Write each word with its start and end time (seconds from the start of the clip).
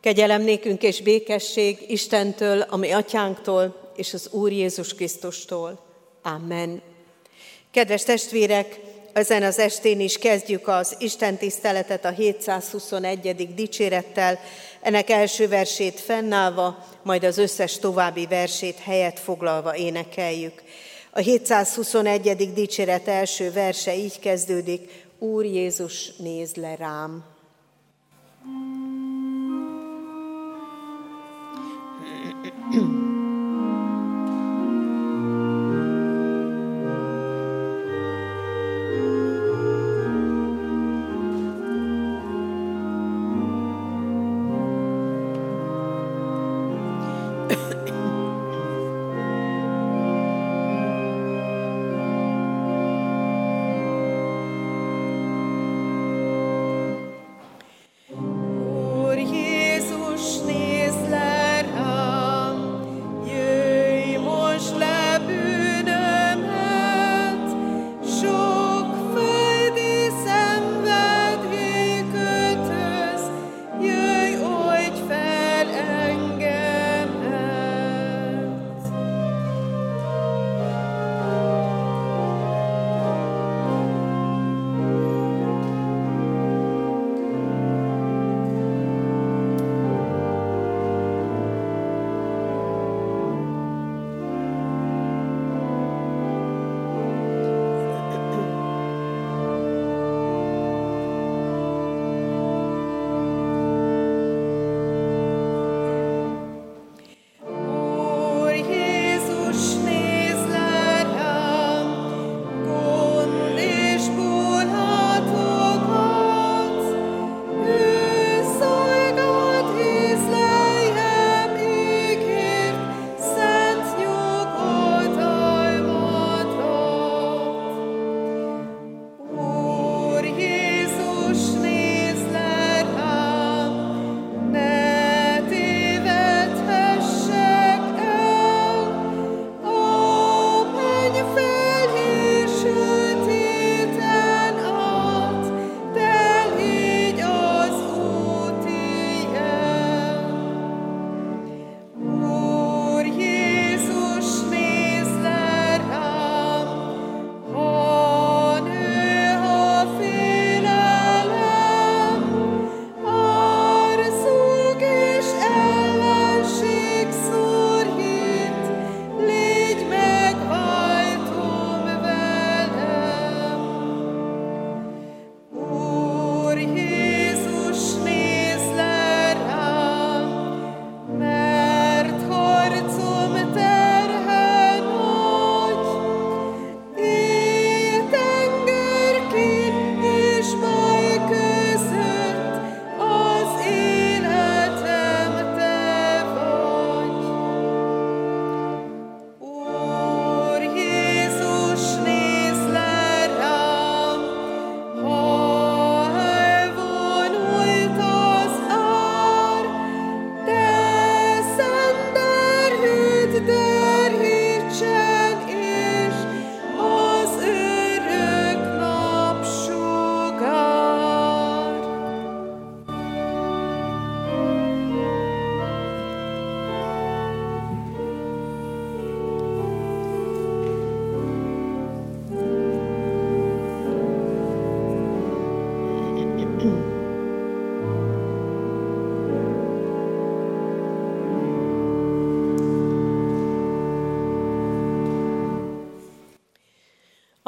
Kegyelem 0.00 0.42
nékünk 0.42 0.82
és 0.82 1.02
békesség 1.02 1.78
Istentől, 1.88 2.60
ami 2.60 2.90
atyánktól 2.90 3.92
és 3.96 4.14
az 4.14 4.28
Úr 4.30 4.52
Jézus 4.52 4.94
Krisztustól. 4.94 5.78
Amen. 6.22 6.82
Kedves 7.70 8.02
testvérek, 8.02 8.80
ezen 9.12 9.42
az 9.42 9.58
estén 9.58 10.00
is 10.00 10.18
kezdjük 10.18 10.68
az 10.68 10.96
Isten 10.98 11.36
tiszteletet 11.36 12.04
a 12.04 12.10
721. 12.10 13.54
dicsérettel, 13.54 14.38
ennek 14.80 15.10
első 15.10 15.48
versét 15.48 16.00
fennállva, 16.00 16.86
majd 17.02 17.24
az 17.24 17.38
összes 17.38 17.78
további 17.78 18.26
versét 18.26 18.78
helyet 18.78 19.20
foglalva 19.20 19.76
énekeljük. 19.76 20.62
A 21.10 21.18
721. 21.18 22.52
dicséret 22.52 23.08
első 23.08 23.52
verse 23.52 23.96
így 23.96 24.18
kezdődik, 24.18 25.04
Úr 25.18 25.44
Jézus, 25.44 26.16
nézd 26.16 26.56
le 26.56 26.76
rám! 26.76 27.24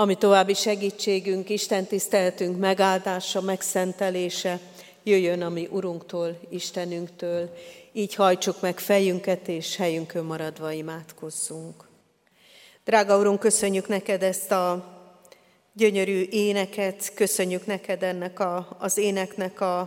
Ami 0.02 0.14
további 0.14 0.54
segítségünk, 0.54 1.48
Isten 1.48 1.86
tiszteltünk 1.86 2.58
megáldása, 2.58 3.40
megszentelése, 3.40 4.60
jöjjön 5.02 5.42
a 5.42 5.48
mi 5.48 5.68
Urunktól, 5.70 6.38
Istenünktől, 6.48 7.50
így 7.92 8.14
hajtsuk 8.14 8.60
meg 8.60 8.78
fejünket, 8.78 9.48
és 9.48 9.77
helyünkön 9.77 10.24
maradva 10.24 10.72
imádkozzunk. 10.72 11.88
Drága 12.84 13.18
Urunk, 13.18 13.38
köszönjük 13.38 13.88
neked 13.88 14.22
ezt 14.22 14.53
a 14.53 14.84
gyönyörű 15.72 16.27
éneket, 16.30 17.15
köszönjük 17.15 17.66
neked 17.66 18.03
ennek 18.03 18.41
a, 18.41 18.77
az 18.78 18.98
éneknek 18.98 19.60
a, 19.60 19.80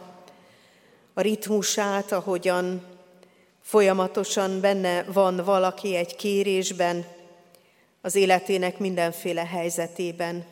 a 1.13 1.21
ritmusát, 1.21 2.11
ahogyan 2.11 2.81
folyamatosan 3.61 4.59
benne 4.61 5.03
van 5.03 5.41
valaki 5.45 5.95
egy 5.95 6.15
kérésben, 6.15 7.05
az 8.05 8.15
életének 8.15 8.77
mindenféle 8.77 9.45
helyzetében. 9.45 10.45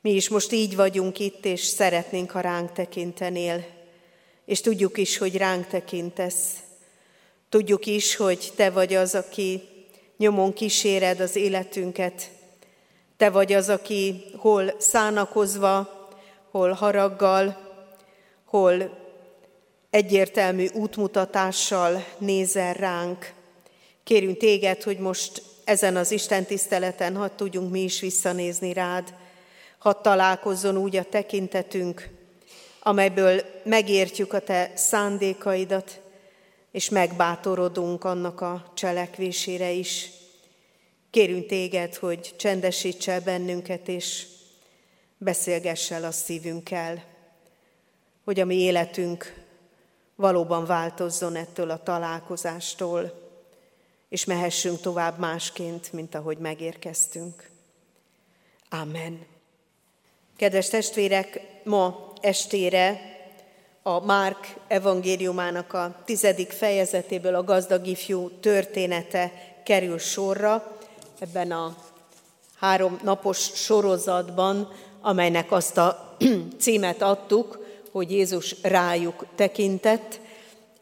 Mi 0.00 0.10
is 0.10 0.28
most 0.28 0.52
így 0.52 0.76
vagyunk 0.76 1.18
itt, 1.18 1.44
és 1.44 1.60
szeretnénk, 1.60 2.30
ha 2.30 2.40
ránk 2.40 2.72
tekintenél, 2.72 3.64
és 4.44 4.60
tudjuk 4.60 4.98
is, 4.98 5.18
hogy 5.18 5.36
ránk 5.36 5.66
tekintesz. 5.66 6.44
Tudjuk 7.48 7.86
is, 7.86 8.16
hogy 8.16 8.52
Te 8.56 8.70
vagy 8.70 8.94
az, 8.94 9.14
aki 9.14 9.62
nyomon 10.16 10.52
kíséred 10.52 11.20
az 11.20 11.36
életünket. 11.36 12.30
Te 13.16 13.30
vagy 13.30 13.52
az, 13.52 13.68
aki 13.68 14.24
hol 14.36 14.74
szánakozva, 14.78 15.90
hol 16.50 16.70
haraggal, 16.72 17.56
hol 18.44 18.98
egyértelmű 19.90 20.66
útmutatással 20.74 22.04
nézel 22.18 22.74
ránk. 22.74 23.32
Kérünk 24.04 24.36
téged, 24.36 24.82
hogy 24.82 24.98
most 24.98 25.50
ezen 25.64 25.96
az 25.96 26.10
Isten 26.10 26.44
tiszteleten 26.44 27.16
hadd 27.16 27.30
tudjunk 27.36 27.70
mi 27.70 27.80
is 27.80 28.00
visszanézni 28.00 28.72
rád, 28.72 29.14
hadd 29.78 30.02
találkozzon 30.02 30.76
úgy 30.76 30.96
a 30.96 31.04
tekintetünk, 31.04 32.08
amelyből 32.80 33.42
megértjük 33.64 34.32
a 34.32 34.40
te 34.40 34.72
szándékaidat, 34.74 36.00
és 36.70 36.88
megbátorodunk 36.88 38.04
annak 38.04 38.40
a 38.40 38.72
cselekvésére 38.74 39.70
is. 39.70 40.10
Kérünk 41.10 41.46
téged, 41.46 41.94
hogy 41.94 42.34
csendesíts 42.36 43.08
el 43.08 43.20
bennünket, 43.20 43.88
és 43.88 44.26
beszélgess 45.18 45.90
el 45.90 46.04
a 46.04 46.10
szívünkkel, 46.10 47.04
hogy 48.24 48.40
a 48.40 48.44
mi 48.44 48.56
életünk 48.56 49.34
valóban 50.14 50.66
változzon 50.66 51.36
ettől 51.36 51.70
a 51.70 51.82
találkozástól, 51.82 53.21
és 54.12 54.24
mehessünk 54.24 54.80
tovább 54.80 55.18
másként, 55.18 55.92
mint 55.92 56.14
ahogy 56.14 56.38
megérkeztünk. 56.38 57.50
Amen. 58.70 59.26
Kedves 60.36 60.68
testvérek, 60.68 61.40
ma 61.64 62.12
estére 62.20 63.00
a 63.82 64.04
Márk 64.04 64.54
evangéliumának 64.68 65.72
a 65.72 66.02
tizedik 66.04 66.50
fejezetéből 66.50 67.34
a 67.34 67.44
gazdag 67.44 67.86
ifjú 67.86 68.28
története 68.28 69.32
kerül 69.64 69.98
sorra 69.98 70.78
ebben 71.18 71.52
a 71.52 71.76
három 72.58 72.98
napos 73.02 73.38
sorozatban, 73.38 74.72
amelynek 75.00 75.52
azt 75.52 75.76
a 75.76 76.16
címet 76.62 77.02
adtuk, 77.02 77.66
hogy 77.90 78.10
Jézus 78.10 78.56
rájuk 78.62 79.26
tekintett. 79.34 80.20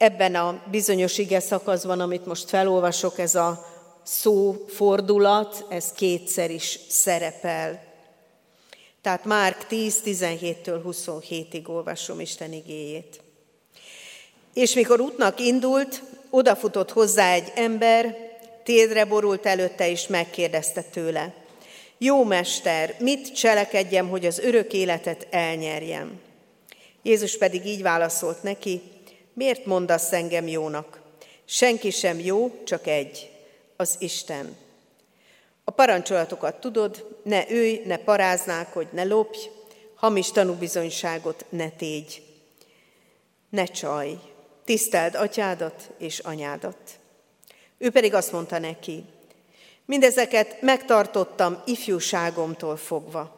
Ebben 0.01 0.35
a 0.35 0.63
bizonyos 0.71 1.19
ige 1.19 1.41
szakaszban, 1.41 2.01
amit 2.01 2.27
most 2.27 2.49
felolvasok, 2.49 3.19
ez 3.19 3.35
a 3.35 3.67
szó 4.03 4.65
fordulat, 4.69 5.67
ez 5.69 5.93
kétszer 5.93 6.51
is 6.51 6.79
szerepel. 6.89 7.83
Tehát 9.03 9.25
Márk 9.25 9.67
10, 9.67 10.01
17-től 10.05 10.81
27-ig 10.87 11.69
olvasom 11.69 12.21
Isten 12.21 12.53
igéjét. 12.53 13.21
És 14.55 14.75
mikor 14.75 15.01
útnak 15.01 15.41
indult, 15.41 16.03
odafutott 16.31 16.91
hozzá 16.91 17.33
egy 17.33 17.53
ember, 17.55 18.17
térdre 18.65 19.05
borult 19.05 19.47
előtte, 19.47 19.91
és 19.91 20.07
megkérdezte 20.07 20.83
tőle. 20.83 21.35
Jó 21.99 22.25
mester, 22.25 22.95
mit 22.99 23.35
cselekedjem, 23.35 24.09
hogy 24.09 24.27
az 24.27 24.39
örök 24.39 24.73
életet 24.73 25.27
elnyerjem? 25.31 26.21
Jézus 27.03 27.39
pedig 27.39 27.67
így 27.67 27.83
válaszolt 27.83 28.43
neki, 28.43 28.83
miért 29.41 29.65
mondasz 29.65 30.13
engem 30.13 30.49
jónak? 30.49 31.01
Senki 31.45 31.91
sem 31.91 32.19
jó, 32.19 32.63
csak 32.65 32.87
egy, 32.87 33.31
az 33.77 33.97
Isten. 33.99 34.57
A 35.65 35.71
parancsolatokat 35.71 36.61
tudod, 36.61 37.21
ne 37.23 37.51
őj, 37.51 37.83
ne 37.85 37.97
paráználkodj, 37.97 38.89
ne 38.93 39.05
lopj, 39.05 39.39
hamis 39.95 40.31
tanúbizonyságot 40.31 41.45
ne 41.49 41.71
tégy. 41.71 42.23
Ne 43.49 43.65
csaj, 43.65 44.19
tiszteld 44.65 45.15
atyádat 45.15 45.91
és 45.99 46.19
anyádat. 46.19 46.99
Ő 47.79 47.91
pedig 47.91 48.15
azt 48.15 48.33
mondta 48.33 48.59
neki, 48.59 49.05
mindezeket 49.85 50.61
megtartottam 50.61 51.63
ifjúságomtól 51.67 52.77
fogva. 52.77 53.37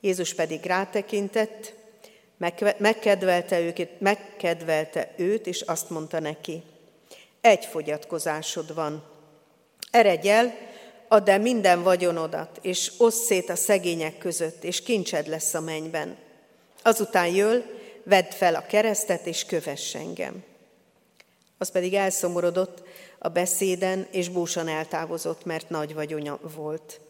Jézus 0.00 0.34
pedig 0.34 0.64
rátekintett, 0.64 1.74
megkedvelte, 2.78 3.60
őket, 3.60 4.00
megkedvelte 4.00 5.14
őt, 5.16 5.46
és 5.46 5.60
azt 5.60 5.90
mondta 5.90 6.20
neki, 6.20 6.62
egy 7.40 7.64
fogyatkozásod 7.64 8.74
van. 8.74 9.04
Eredj 9.90 10.28
el, 10.28 10.54
add 11.08 11.30
el 11.30 11.38
minden 11.38 11.82
vagyonodat, 11.82 12.58
és 12.62 12.92
oszd 12.98 13.24
szét 13.24 13.50
a 13.50 13.56
szegények 13.56 14.18
között, 14.18 14.64
és 14.64 14.82
kincsed 14.82 15.26
lesz 15.26 15.54
a 15.54 15.60
mennyben. 15.60 16.16
Azután 16.82 17.26
jöl, 17.26 17.64
vedd 18.02 18.30
fel 18.30 18.54
a 18.54 18.66
keresztet, 18.66 19.26
és 19.26 19.44
kövess 19.44 19.94
engem. 19.94 20.44
Az 21.58 21.70
pedig 21.70 21.94
elszomorodott 21.94 22.82
a 23.18 23.28
beszéden, 23.28 24.06
és 24.10 24.28
búsan 24.28 24.68
eltávozott, 24.68 25.44
mert 25.44 25.70
nagy 25.70 25.94
vagyonya 25.94 26.38
volt. 26.54 27.00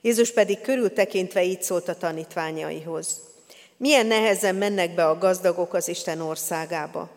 Jézus 0.00 0.32
pedig 0.32 0.60
körültekintve 0.60 1.42
így 1.44 1.62
szólt 1.62 1.88
a 1.88 1.96
tanítványaihoz. 1.96 3.25
Milyen 3.78 4.06
nehezen 4.06 4.54
mennek 4.54 4.94
be 4.94 5.06
a 5.06 5.18
gazdagok 5.18 5.74
az 5.74 5.88
Isten 5.88 6.20
országába. 6.20 7.10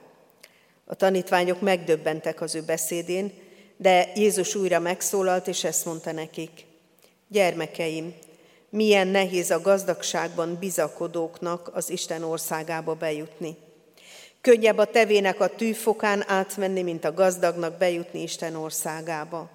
A 0.85 0.95
tanítványok 0.95 1.61
megdöbbentek 1.61 2.41
az 2.41 2.55
ő 2.55 2.61
beszédén, 2.61 3.33
de 3.77 4.11
Jézus 4.15 4.55
újra 4.55 4.79
megszólalt, 4.79 5.47
és 5.47 5.63
ezt 5.63 5.85
mondta 5.85 6.11
nekik. 6.11 6.65
Gyermekeim, 7.27 8.13
milyen 8.69 9.07
nehéz 9.07 9.51
a 9.51 9.61
gazdagságban 9.61 10.57
bizakodóknak 10.59 11.71
az 11.73 11.89
Isten 11.89 12.23
országába 12.23 12.93
bejutni. 12.93 13.57
Könnyebb 14.41 14.77
a 14.77 14.85
tevének 14.85 15.39
a 15.39 15.55
tűfokán 15.55 16.23
átmenni, 16.27 16.81
mint 16.81 17.05
a 17.05 17.13
gazdagnak 17.13 17.77
bejutni 17.77 18.21
Isten 18.21 18.55
országába. 18.55 19.49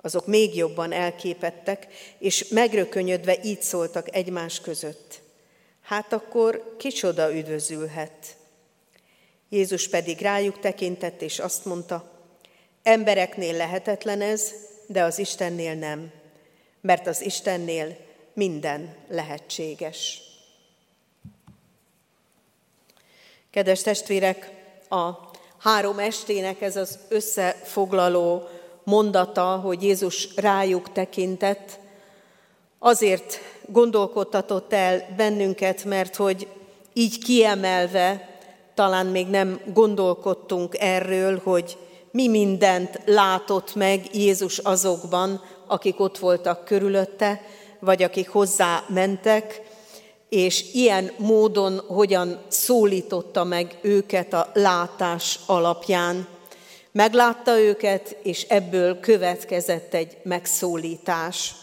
Azok 0.00 0.26
még 0.26 0.56
jobban 0.56 0.92
elképettek, 0.92 1.86
és 2.18 2.48
megrökönyödve 2.48 3.36
így 3.42 3.62
szóltak 3.62 4.14
egymás 4.14 4.60
között. 4.60 5.24
Hát 5.86 6.12
akkor 6.12 6.74
kicsoda 6.78 7.34
üdvözülhet? 7.34 8.36
Jézus 9.48 9.88
pedig 9.88 10.20
rájuk 10.20 10.60
tekintett, 10.60 11.22
és 11.22 11.38
azt 11.38 11.64
mondta, 11.64 12.10
Embereknél 12.82 13.56
lehetetlen 13.56 14.20
ez, 14.20 14.52
de 14.86 15.02
az 15.02 15.18
Istennél 15.18 15.74
nem, 15.74 16.12
mert 16.80 17.06
az 17.06 17.20
Istennél 17.22 17.96
minden 18.32 18.94
lehetséges. 19.08 20.20
Kedves 23.50 23.82
testvérek, 23.82 24.50
a 24.88 25.10
három 25.58 25.98
estének 25.98 26.60
ez 26.60 26.76
az 26.76 26.98
összefoglaló 27.08 28.48
mondata, 28.84 29.56
hogy 29.56 29.82
Jézus 29.82 30.28
rájuk 30.36 30.92
tekintett, 30.92 31.78
azért 32.78 33.40
gondolkodtatott 33.68 34.72
el 34.72 35.14
bennünket, 35.16 35.84
mert 35.84 36.16
hogy 36.16 36.48
így 36.92 37.18
kiemelve 37.18 38.28
talán 38.74 39.06
még 39.06 39.26
nem 39.26 39.60
gondolkodtunk 39.74 40.78
erről, 40.78 41.40
hogy 41.44 41.76
mi 42.10 42.28
mindent 42.28 43.00
látott 43.04 43.74
meg 43.74 44.14
Jézus 44.14 44.58
azokban, 44.58 45.42
akik 45.66 46.00
ott 46.00 46.18
voltak 46.18 46.64
körülötte, 46.64 47.42
vagy 47.80 48.02
akik 48.02 48.28
hozzá 48.28 48.84
mentek, 48.88 49.62
és 50.28 50.74
ilyen 50.74 51.10
módon 51.16 51.80
hogyan 51.86 52.40
szólította 52.48 53.44
meg 53.44 53.78
őket 53.82 54.32
a 54.32 54.50
látás 54.54 55.38
alapján. 55.46 56.26
Meglátta 56.92 57.58
őket, 57.58 58.16
és 58.22 58.42
ebből 58.42 59.00
következett 59.00 59.94
egy 59.94 60.16
megszólítás. 60.22 61.54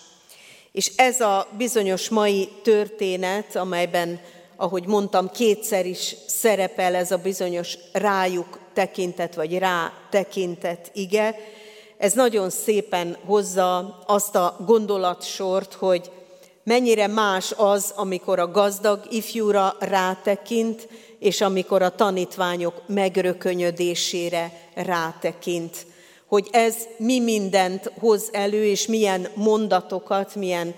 És 0.73 0.91
ez 0.95 1.21
a 1.21 1.47
bizonyos 1.57 2.09
mai 2.09 2.49
történet, 2.63 3.55
amelyben, 3.55 4.19
ahogy 4.55 4.85
mondtam, 4.85 5.29
kétszer 5.29 5.85
is 5.85 6.15
szerepel 6.27 6.95
ez 6.95 7.11
a 7.11 7.17
bizonyos 7.17 7.77
rájuk 7.91 8.59
tekintet, 8.73 9.35
vagy 9.35 9.57
rá 9.57 9.93
tekintet 10.09 10.91
ige, 10.93 11.35
ez 11.97 12.13
nagyon 12.13 12.49
szépen 12.49 13.17
hozza 13.25 13.99
azt 14.07 14.35
a 14.35 14.55
gondolatsort, 14.65 15.73
hogy 15.73 16.11
mennyire 16.63 17.07
más 17.07 17.51
az, 17.57 17.93
amikor 17.95 18.39
a 18.39 18.51
gazdag 18.51 19.05
ifjúra 19.09 19.75
rátekint, 19.79 20.87
és 21.19 21.41
amikor 21.41 21.81
a 21.81 21.95
tanítványok 21.95 22.81
megrökönyödésére 22.87 24.51
rátekint. 24.73 25.85
Hogy 26.33 26.47
ez 26.51 26.75
mi 26.97 27.19
mindent 27.19 27.91
hoz 27.99 28.29
elő, 28.31 28.65
és 28.65 28.87
milyen 28.87 29.27
mondatokat, 29.33 30.35
milyen 30.35 30.75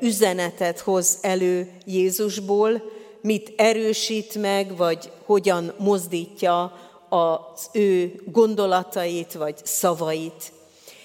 üzenetet 0.00 0.78
hoz 0.78 1.18
elő 1.20 1.70
Jézusból, 1.84 2.82
mit 3.20 3.52
erősít 3.56 4.34
meg, 4.34 4.76
vagy 4.76 5.10
hogyan 5.24 5.72
mozdítja 5.78 6.72
az 7.08 7.68
ő 7.72 8.22
gondolatait 8.24 9.32
vagy 9.32 9.54
szavait. 9.62 10.52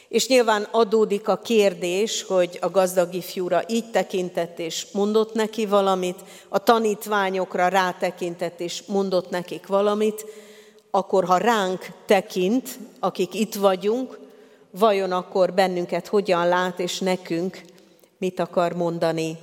És 0.09 0.27
nyilván 0.27 0.67
adódik 0.71 1.27
a 1.27 1.37
kérdés, 1.37 2.23
hogy 2.23 2.57
a 2.61 2.69
gazdag 2.69 3.13
ifjúra 3.13 3.63
így 3.67 3.91
tekintett 3.91 4.59
és 4.59 4.87
mondott 4.91 5.33
neki 5.33 5.65
valamit, 5.65 6.19
a 6.49 6.63
tanítványokra 6.63 7.67
rátekintett 7.67 8.59
és 8.59 8.83
mondott 8.85 9.29
nekik 9.29 9.67
valamit, 9.67 10.25
akkor 10.91 11.25
ha 11.25 11.37
ránk 11.37 11.87
tekint, 12.05 12.79
akik 12.99 13.33
itt 13.33 13.55
vagyunk, 13.55 14.19
vajon 14.71 15.11
akkor 15.11 15.53
bennünket 15.53 16.07
hogyan 16.07 16.47
lát, 16.47 16.79
és 16.79 16.99
nekünk 16.99 17.61
mit 18.17 18.39
akar 18.39 18.73
mondani? 18.73 19.37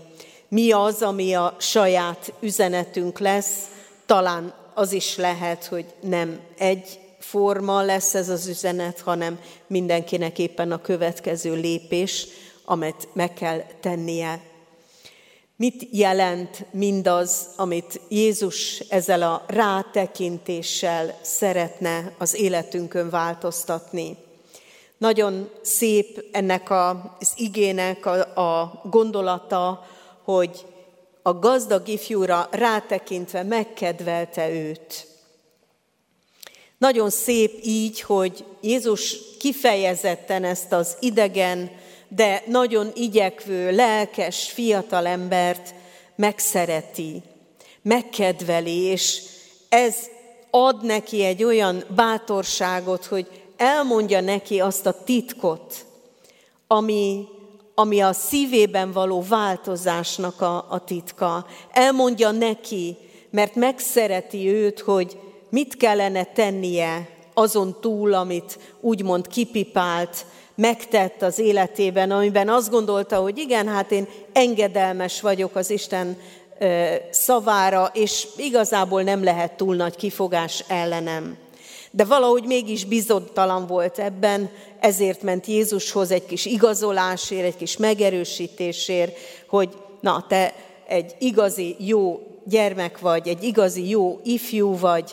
Mi 0.48 0.72
az, 0.72 1.02
ami 1.02 1.34
a 1.34 1.56
saját 1.58 2.32
üzenetünk 2.40 3.18
lesz, 3.18 3.70
talán 4.06 4.54
az 4.74 4.92
is 4.92 5.16
lehet, 5.16 5.64
hogy 5.64 5.84
nem 6.00 6.40
egy 6.58 6.98
forma 7.18 7.82
lesz 7.82 8.14
ez 8.14 8.28
az 8.28 8.46
üzenet, 8.46 9.00
hanem 9.00 9.38
mindenkinek 9.66 10.38
éppen 10.38 10.72
a 10.72 10.80
következő 10.80 11.54
lépés, 11.54 12.26
amit 12.64 13.08
meg 13.12 13.32
kell 13.32 13.62
tennie. 13.80 14.40
Mit 15.60 15.88
jelent 15.90 16.66
mindaz, 16.70 17.48
amit 17.56 18.00
Jézus 18.08 18.78
ezzel 18.78 19.22
a 19.22 19.44
rátekintéssel 19.46 21.18
szeretne 21.22 22.14
az 22.18 22.34
életünkön 22.34 23.10
változtatni? 23.10 24.16
Nagyon 24.98 25.50
szép 25.62 26.24
ennek 26.32 26.70
az 26.70 27.32
igének 27.36 28.06
a, 28.06 28.40
a 28.40 28.82
gondolata, 28.84 29.86
hogy 30.22 30.66
a 31.22 31.38
gazdag 31.38 31.88
ifjúra 31.88 32.48
rátekintve 32.50 33.42
megkedvelte 33.42 34.50
őt. 34.50 35.06
Nagyon 36.78 37.10
szép 37.10 37.60
így, 37.62 38.00
hogy 38.00 38.44
Jézus 38.60 39.16
kifejezetten 39.38 40.44
ezt 40.44 40.72
az 40.72 40.96
idegen, 41.00 41.70
de 42.08 42.42
nagyon 42.46 42.90
igyekvő, 42.94 43.70
lelkes 43.70 44.50
fiatalembert 44.50 45.74
megszereti, 46.16 47.22
megkedveli, 47.82 48.80
és 48.82 49.22
ez 49.68 49.96
ad 50.50 50.84
neki 50.84 51.24
egy 51.24 51.44
olyan 51.44 51.84
bátorságot, 51.94 53.04
hogy 53.04 53.42
elmondja 53.56 54.20
neki 54.20 54.60
azt 54.60 54.86
a 54.86 55.02
titkot, 55.04 55.84
ami, 56.66 57.26
ami 57.74 58.00
a 58.00 58.12
szívében 58.12 58.92
való 58.92 59.24
változásnak 59.28 60.40
a, 60.40 60.66
a 60.70 60.84
titka. 60.84 61.46
Elmondja 61.72 62.30
neki, 62.30 62.96
mert 63.30 63.54
megszereti 63.54 64.48
őt, 64.48 64.80
hogy 64.80 65.18
mit 65.50 65.76
kellene 65.76 66.24
tennie 66.24 67.08
azon 67.34 67.76
túl, 67.80 68.14
amit 68.14 68.58
úgymond 68.80 69.28
kipipált, 69.28 70.26
megtett 70.58 71.22
az 71.22 71.38
életében, 71.38 72.10
amiben 72.10 72.48
azt 72.48 72.70
gondolta, 72.70 73.16
hogy 73.16 73.38
igen, 73.38 73.68
hát 73.68 73.92
én 73.92 74.08
engedelmes 74.32 75.20
vagyok 75.20 75.56
az 75.56 75.70
Isten 75.70 76.16
szavára, 77.10 77.90
és 77.94 78.26
igazából 78.36 79.02
nem 79.02 79.24
lehet 79.24 79.52
túl 79.52 79.76
nagy 79.76 79.96
kifogás 79.96 80.64
ellenem. 80.68 81.36
De 81.90 82.04
valahogy 82.04 82.44
mégis 82.44 82.84
bizonytalan 82.84 83.66
volt 83.66 83.98
ebben, 83.98 84.50
ezért 84.80 85.22
ment 85.22 85.46
Jézushoz 85.46 86.10
egy 86.10 86.26
kis 86.26 86.44
igazolásért, 86.46 87.44
egy 87.44 87.56
kis 87.56 87.76
megerősítésért, 87.76 89.16
hogy 89.48 89.68
na, 90.00 90.24
te 90.28 90.54
egy 90.86 91.14
igazi 91.18 91.76
jó 91.78 92.20
gyermek 92.44 92.98
vagy, 92.98 93.28
egy 93.28 93.42
igazi 93.42 93.88
jó 93.88 94.20
ifjú 94.24 94.78
vagy, 94.78 95.12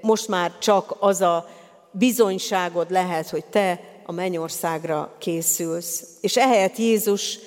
most 0.00 0.28
már 0.28 0.52
csak 0.58 0.96
az 0.98 1.20
a 1.20 1.48
bizonyságod 1.90 2.90
lehet, 2.90 3.30
hogy 3.30 3.44
te 3.44 3.80
a 4.08 4.12
mennyországra 4.12 5.14
készülsz. 5.18 6.04
És 6.20 6.36
ehelyett 6.36 6.76
Jézus 6.76 7.38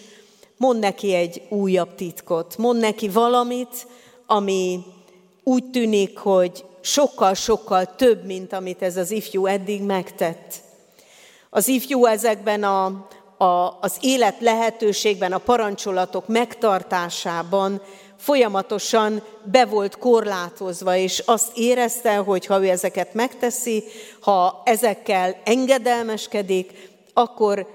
mond 0.57 0.79
neki 0.79 1.13
egy 1.13 1.41
újabb 1.49 1.95
titkot, 1.95 2.57
mond 2.57 2.79
neki 2.79 3.09
valamit, 3.09 3.87
ami 4.25 4.83
úgy 5.43 5.69
tűnik, 5.69 6.17
hogy 6.17 6.65
sokkal-sokkal 6.81 7.95
több, 7.95 8.25
mint 8.25 8.53
amit 8.53 8.81
ez 8.81 8.97
az 8.97 9.11
ifjú 9.11 9.45
eddig 9.45 9.81
megtett. 9.81 10.53
Az 11.49 11.67
ifjú 11.67 12.05
ezekben 12.05 12.63
a, 12.63 12.85
a, 13.37 13.77
az 13.81 13.97
élet 14.01 14.39
lehetőségben, 14.39 15.31
a 15.31 15.37
parancsolatok 15.37 16.27
megtartásában 16.27 17.81
folyamatosan 18.19 19.23
be 19.43 19.65
volt 19.65 19.97
korlátozva, 19.97 20.95
és 20.95 21.23
azt 21.25 21.57
érezte, 21.57 22.15
hogy 22.15 22.45
ha 22.45 22.63
ő 22.63 22.69
ezeket 22.69 23.13
megteszi, 23.13 23.83
ha 24.19 24.61
ezekkel 24.65 25.41
engedelmeskedik, 25.43 26.89
akkor 27.13 27.67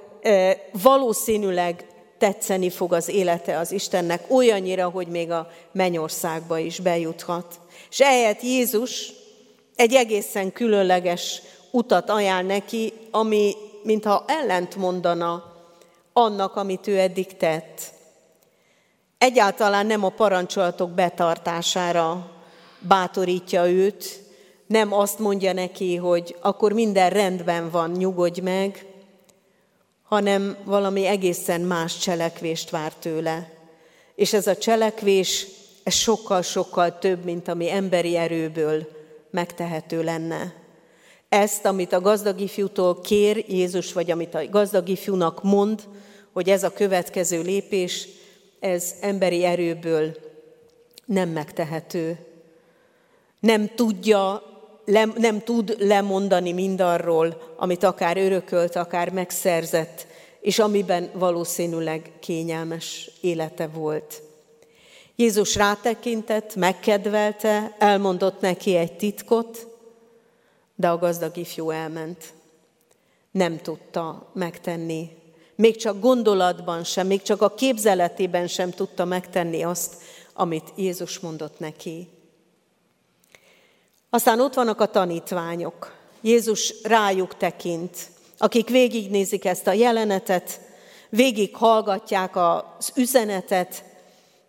valószínűleg 0.82 1.86
tetszeni 2.18 2.70
fog 2.70 2.92
az 2.92 3.08
élete 3.08 3.58
az 3.58 3.72
Istennek 3.72 4.24
olyannyira, 4.28 4.88
hogy 4.88 5.06
még 5.06 5.30
a 5.30 5.50
mennyországba 5.72 6.58
is 6.58 6.78
bejuthat. 6.80 7.60
És 7.90 8.00
ehelyett 8.00 8.42
Jézus 8.42 9.12
egy 9.76 9.94
egészen 9.94 10.52
különleges 10.52 11.42
utat 11.70 12.10
ajánl 12.10 12.46
neki, 12.46 12.92
ami 13.10 13.54
mintha 13.82 14.24
ellent 14.26 14.76
mondana 14.76 15.52
annak, 16.12 16.56
amit 16.56 16.86
ő 16.86 16.98
eddig 16.98 17.36
tett. 17.36 17.93
Egyáltalán 19.24 19.86
nem 19.86 20.04
a 20.04 20.08
parancsolatok 20.08 20.90
betartására 20.90 22.30
bátorítja 22.78 23.70
őt, 23.70 24.22
nem 24.66 24.92
azt 24.92 25.18
mondja 25.18 25.52
neki, 25.52 25.96
hogy 25.96 26.36
akkor 26.40 26.72
minden 26.72 27.10
rendben 27.10 27.70
van, 27.70 27.90
nyugodj 27.90 28.40
meg, 28.40 28.86
hanem 30.02 30.56
valami 30.64 31.06
egészen 31.06 31.60
más 31.60 31.98
cselekvést 31.98 32.70
vár 32.70 32.94
tőle. 32.94 33.52
És 34.14 34.32
ez 34.32 34.46
a 34.46 34.56
cselekvés, 34.56 35.46
ez 35.82 35.94
sokkal-sokkal 35.94 36.98
több, 36.98 37.24
mint 37.24 37.48
ami 37.48 37.70
emberi 37.70 38.16
erőből 38.16 38.88
megtehető 39.30 40.02
lenne. 40.02 40.54
Ezt, 41.28 41.64
amit 41.64 41.92
a 41.92 42.00
gazdag 42.00 42.40
ifjútól 42.40 43.00
kér 43.00 43.44
Jézus, 43.48 43.92
vagy 43.92 44.10
amit 44.10 44.34
a 44.34 44.48
gazdag 44.48 44.88
ifjúnak 44.88 45.42
mond, 45.42 45.82
hogy 46.32 46.48
ez 46.48 46.62
a 46.62 46.72
következő 46.72 47.42
lépés, 47.42 48.08
ez 48.64 48.94
emberi 49.00 49.44
erőből 49.44 50.16
nem 51.04 51.28
megtehető. 51.28 52.18
Nem 53.40 53.74
tudja, 53.74 54.42
nem 55.16 55.40
tud 55.44 55.76
lemondani 55.78 56.52
mindarról, 56.52 57.54
amit 57.56 57.82
akár 57.82 58.16
örökölt, 58.16 58.76
akár 58.76 59.10
megszerzett, 59.10 60.06
és 60.40 60.58
amiben 60.58 61.10
valószínűleg 61.12 62.10
kényelmes 62.20 63.10
élete 63.20 63.66
volt. 63.66 64.22
Jézus 65.16 65.54
rátekintett, 65.54 66.54
megkedvelte, 66.54 67.74
elmondott 67.78 68.40
neki 68.40 68.76
egy 68.76 68.96
titkot, 68.96 69.66
de 70.74 70.88
a 70.88 70.98
gazdag 70.98 71.36
ifjú 71.36 71.70
elment. 71.70 72.32
Nem 73.30 73.58
tudta 73.58 74.30
megtenni 74.34 75.22
még 75.56 75.76
csak 75.76 76.00
gondolatban 76.00 76.84
sem, 76.84 77.06
még 77.06 77.22
csak 77.22 77.42
a 77.42 77.54
képzeletében 77.54 78.46
sem 78.46 78.70
tudta 78.70 79.04
megtenni 79.04 79.62
azt, 79.62 79.94
amit 80.32 80.72
Jézus 80.76 81.18
mondott 81.18 81.58
neki. 81.58 82.08
Aztán 84.10 84.40
ott 84.40 84.54
vannak 84.54 84.80
a 84.80 84.86
tanítványok. 84.86 85.92
Jézus 86.20 86.74
rájuk 86.82 87.36
tekint, 87.36 88.10
akik 88.38 88.68
végignézik 88.68 89.44
ezt 89.44 89.66
a 89.66 89.72
jelenetet, 89.72 90.60
végig 91.08 91.56
hallgatják 91.56 92.36
az 92.36 92.92
üzenetet, 92.94 93.84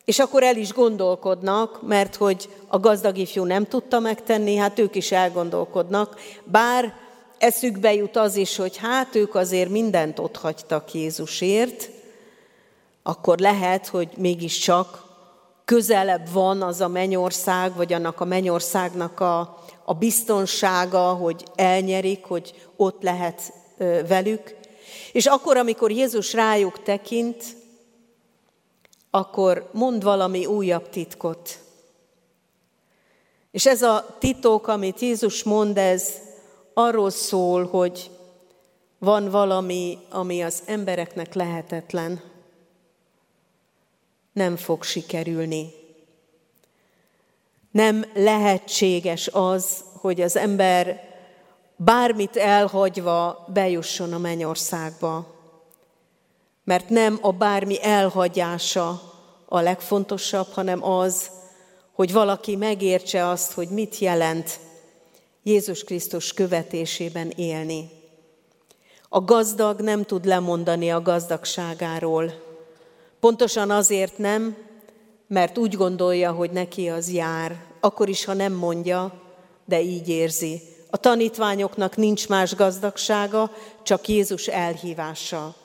és 0.06 0.20
akkor 0.20 0.44
el 0.44 0.58
is 0.58 0.74
gondolkodnak, 0.74 1.88
mert 1.88 2.16
hogy 2.16 2.50
a 2.68 2.80
gazdag 2.80 3.18
ifjú 3.18 3.44
nem 3.44 3.66
tudta 3.68 4.00
megtenni, 4.00 4.56
hát 4.56 4.80
ők 4.80 4.96
is 4.96 5.12
elgondolkodnak, 5.12 6.20
bár 6.44 6.94
eszükbe 7.46 7.94
jut 7.94 8.16
az 8.16 8.36
is, 8.36 8.56
hogy 8.56 8.78
hát 8.78 9.16
ők 9.16 9.36
azért 9.36 9.70
mindent 9.70 10.20
ott 10.20 10.36
hagytak 10.38 10.94
Jézusért, 10.94 11.90
akkor 13.04 13.38
lehet, 13.38 13.88
hogy 13.88 14.10
mégiscsak 14.18 15.04
közelebb 15.66 16.32
van 16.32 16.62
az 16.62 16.82
a 16.82 16.88
mennyország, 16.88 17.76
vagy 17.76 17.94
annak 17.94 18.20
a 18.20 18.26
mennyországnak 18.26 19.20
a, 19.20 19.64
a 19.84 19.94
biztonsága, 19.94 21.14
hogy 21.14 21.44
elnyerik, 21.56 22.24
hogy 22.24 22.68
ott 22.76 23.02
lehet 23.02 23.54
velük. 24.08 24.56
És 25.12 25.26
akkor, 25.26 25.58
amikor 25.58 25.92
Jézus 25.92 26.34
rájuk 26.34 26.84
tekint, 26.84 27.44
akkor 29.10 29.70
mond 29.74 30.04
valami 30.04 30.46
újabb 30.46 30.90
titkot. 30.90 31.60
És 33.52 33.66
ez 33.66 33.82
a 33.82 34.16
titok, 34.20 34.68
amit 34.68 35.00
Jézus 35.00 35.44
mond, 35.44 35.78
ez 35.78 36.24
arról 36.78 37.10
szól, 37.10 37.66
hogy 37.66 38.12
van 38.98 39.30
valami, 39.30 39.98
ami 40.10 40.44
az 40.44 40.64
embereknek 40.66 41.34
lehetetlen, 41.34 42.22
nem 44.34 44.56
fog 44.56 44.84
sikerülni. 44.84 45.74
Nem 47.72 48.06
lehetséges 48.14 49.28
az, 49.28 49.84
hogy 49.94 50.22
az 50.22 50.36
ember 50.36 51.10
bármit 51.76 52.36
elhagyva 52.36 53.46
bejusson 53.54 54.14
a 54.14 54.18
mennyországba. 54.18 55.34
Mert 56.64 56.90
nem 56.90 57.18
a 57.22 57.32
bármi 57.32 57.84
elhagyása 57.84 59.02
a 59.46 59.60
legfontosabb, 59.60 60.48
hanem 60.54 60.84
az, 60.84 61.30
hogy 61.92 62.12
valaki 62.12 62.56
megértse 62.56 63.28
azt, 63.28 63.52
hogy 63.52 63.70
mit 63.70 63.98
jelent 63.98 64.60
Jézus 65.48 65.84
Krisztus 65.84 66.34
követésében 66.34 67.30
élni. 67.36 67.90
A 69.10 69.22
gazdag 69.22 69.80
nem 69.82 70.04
tud 70.04 70.26
lemondani 70.26 70.92
a 70.92 71.02
gazdagságáról. 71.02 72.34
Pontosan 73.20 73.72
azért 73.72 74.18
nem, 74.18 74.58
mert 75.28 75.58
úgy 75.58 75.76
gondolja, 75.76 76.32
hogy 76.32 76.52
neki 76.52 76.90
az 76.90 77.12
jár, 77.12 77.64
akkor 77.80 78.10
is, 78.10 78.26
ha 78.26 78.34
nem 78.34 78.54
mondja, 78.54 79.22
de 79.66 79.82
így 79.82 80.10
érzi. 80.10 80.62
A 80.90 80.98
tanítványoknak 80.98 81.96
nincs 81.96 82.28
más 82.28 82.56
gazdagsága, 82.56 83.52
csak 83.84 84.08
Jézus 84.08 84.48
elhívása, 84.48 85.56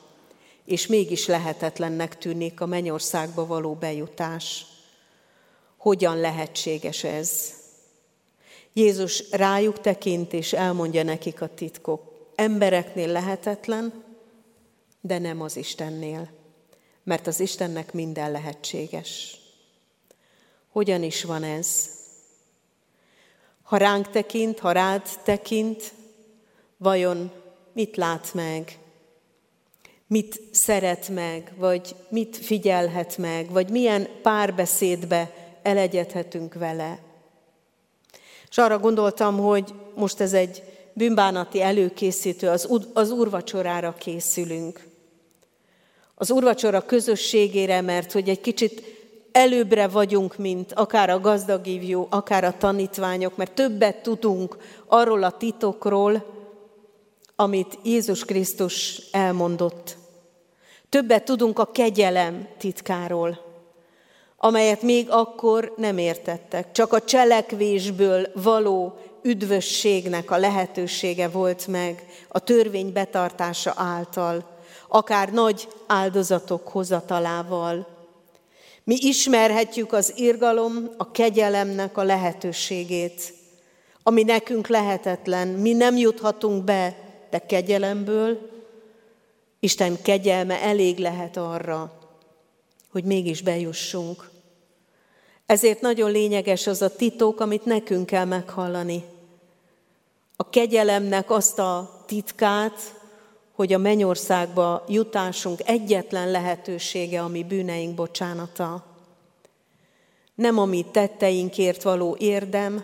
és 0.65 0.87
mégis 0.87 1.27
lehetetlennek 1.27 2.17
tűnik 2.17 2.61
a 2.61 2.65
mennyországba 2.65 3.45
való 3.45 3.73
bejutás. 3.73 4.65
Hogyan 5.77 6.19
lehetséges 6.19 7.03
ez? 7.03 7.59
Jézus 8.73 9.23
rájuk 9.31 9.79
tekint, 9.79 10.33
és 10.33 10.53
elmondja 10.53 11.03
nekik 11.03 11.41
a 11.41 11.53
titkok. 11.53 12.29
Embereknél 12.35 13.07
lehetetlen, 13.07 14.03
de 15.01 15.19
nem 15.19 15.41
az 15.41 15.57
Istennél, 15.57 16.29
mert 17.03 17.27
az 17.27 17.39
Istennek 17.39 17.93
minden 17.93 18.31
lehetséges. 18.31 19.37
Hogyan 20.69 21.03
is 21.03 21.23
van 21.23 21.43
ez? 21.43 21.89
Ha 23.63 23.77
ránk 23.77 24.09
tekint, 24.09 24.59
ha 24.59 24.71
rád 24.71 25.07
tekint, 25.23 25.93
vajon 26.77 27.31
mit 27.73 27.95
lát 27.95 28.33
meg? 28.33 28.79
Mit 30.07 30.41
szeret 30.51 31.09
meg, 31.09 31.53
vagy 31.57 31.95
mit 32.09 32.37
figyelhet 32.37 33.17
meg, 33.17 33.49
vagy 33.49 33.69
milyen 33.69 34.07
párbeszédbe 34.21 35.33
elegyedhetünk 35.61 36.53
vele? 36.53 37.10
És 38.51 38.57
arra 38.57 38.79
gondoltam, 38.79 39.37
hogy 39.37 39.73
most 39.95 40.19
ez 40.19 40.33
egy 40.33 40.63
bűnbánati 40.93 41.61
előkészítő, 41.61 42.49
az, 42.49 42.81
az 42.93 43.11
úrvacsorára 43.11 43.95
készülünk. 43.97 44.87
Az 46.15 46.31
úrvacsora 46.31 46.85
közösségére, 46.85 47.81
mert 47.81 48.11
hogy 48.11 48.29
egy 48.29 48.41
kicsit 48.41 48.83
előbbre 49.31 49.87
vagyunk, 49.87 50.37
mint 50.37 50.73
akár 50.73 51.09
a 51.09 51.19
gazdagívjú, 51.19 52.07
akár 52.09 52.43
a 52.43 52.57
tanítványok, 52.57 53.35
mert 53.35 53.51
többet 53.51 54.01
tudunk 54.01 54.57
arról 54.85 55.23
a 55.23 55.37
titokról, 55.37 56.25
amit 57.35 57.79
Jézus 57.83 58.25
Krisztus 58.25 59.01
elmondott. 59.11 59.97
Többet 60.89 61.23
tudunk 61.23 61.59
a 61.59 61.71
kegyelem 61.71 62.47
titkáról 62.57 63.50
amelyet 64.43 64.81
még 64.81 65.09
akkor 65.09 65.73
nem 65.77 65.97
értettek. 65.97 66.71
Csak 66.71 66.93
a 66.93 67.01
cselekvésből 67.01 68.27
való 68.33 68.97
üdvösségnek 69.21 70.31
a 70.31 70.37
lehetősége 70.37 71.27
volt 71.27 71.67
meg 71.67 72.05
a 72.27 72.39
törvény 72.39 72.91
betartása 72.91 73.73
által, 73.75 74.43
akár 74.87 75.31
nagy 75.31 75.67
áldozatok 75.87 76.67
hozatalával. 76.67 77.87
Mi 78.83 78.95
ismerhetjük 78.99 79.93
az 79.93 80.13
irgalom, 80.15 80.89
a 80.97 81.11
kegyelemnek 81.11 81.97
a 81.97 82.03
lehetőségét, 82.03 83.33
ami 84.03 84.23
nekünk 84.23 84.67
lehetetlen. 84.67 85.47
Mi 85.47 85.73
nem 85.73 85.97
juthatunk 85.97 86.63
be, 86.63 86.95
de 87.29 87.39
kegyelemből 87.39 88.49
Isten 89.59 90.01
kegyelme 90.01 90.61
elég 90.61 90.97
lehet 90.97 91.37
arra, 91.37 92.00
hogy 92.91 93.03
mégis 93.03 93.41
bejussunk. 93.41 94.29
Ezért 95.45 95.81
nagyon 95.81 96.11
lényeges 96.11 96.67
az 96.67 96.81
a 96.81 96.95
titok, 96.95 97.39
amit 97.39 97.65
nekünk 97.65 98.05
kell 98.05 98.25
meghallani. 98.25 99.03
A 100.35 100.49
kegyelemnek 100.49 101.31
azt 101.31 101.59
a 101.59 102.03
titkát, 102.05 103.01
hogy 103.51 103.73
a 103.73 103.77
mennyországba 103.77 104.83
jutásunk 104.87 105.59
egyetlen 105.65 106.31
lehetősége, 106.31 107.21
ami 107.21 107.43
bűneink 107.43 107.95
bocsánata. 107.95 108.85
Nem 110.35 110.57
a 110.57 110.65
mi 110.65 110.85
tetteinkért 110.91 111.83
való 111.83 112.15
érdem, 112.19 112.83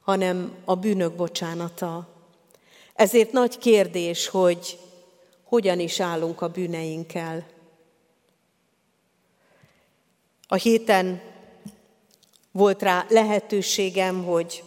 hanem 0.00 0.52
a 0.64 0.74
bűnök 0.76 1.12
bocsánata. 1.12 2.08
Ezért 2.94 3.32
nagy 3.32 3.58
kérdés, 3.58 4.28
hogy 4.28 4.78
hogyan 5.44 5.80
is 5.80 6.00
állunk 6.00 6.40
a 6.40 6.48
bűneinkkel. 6.48 7.46
A 10.48 10.54
héten 10.54 11.20
volt 12.52 12.82
rá 12.82 13.06
lehetőségem, 13.08 14.24
hogy 14.24 14.62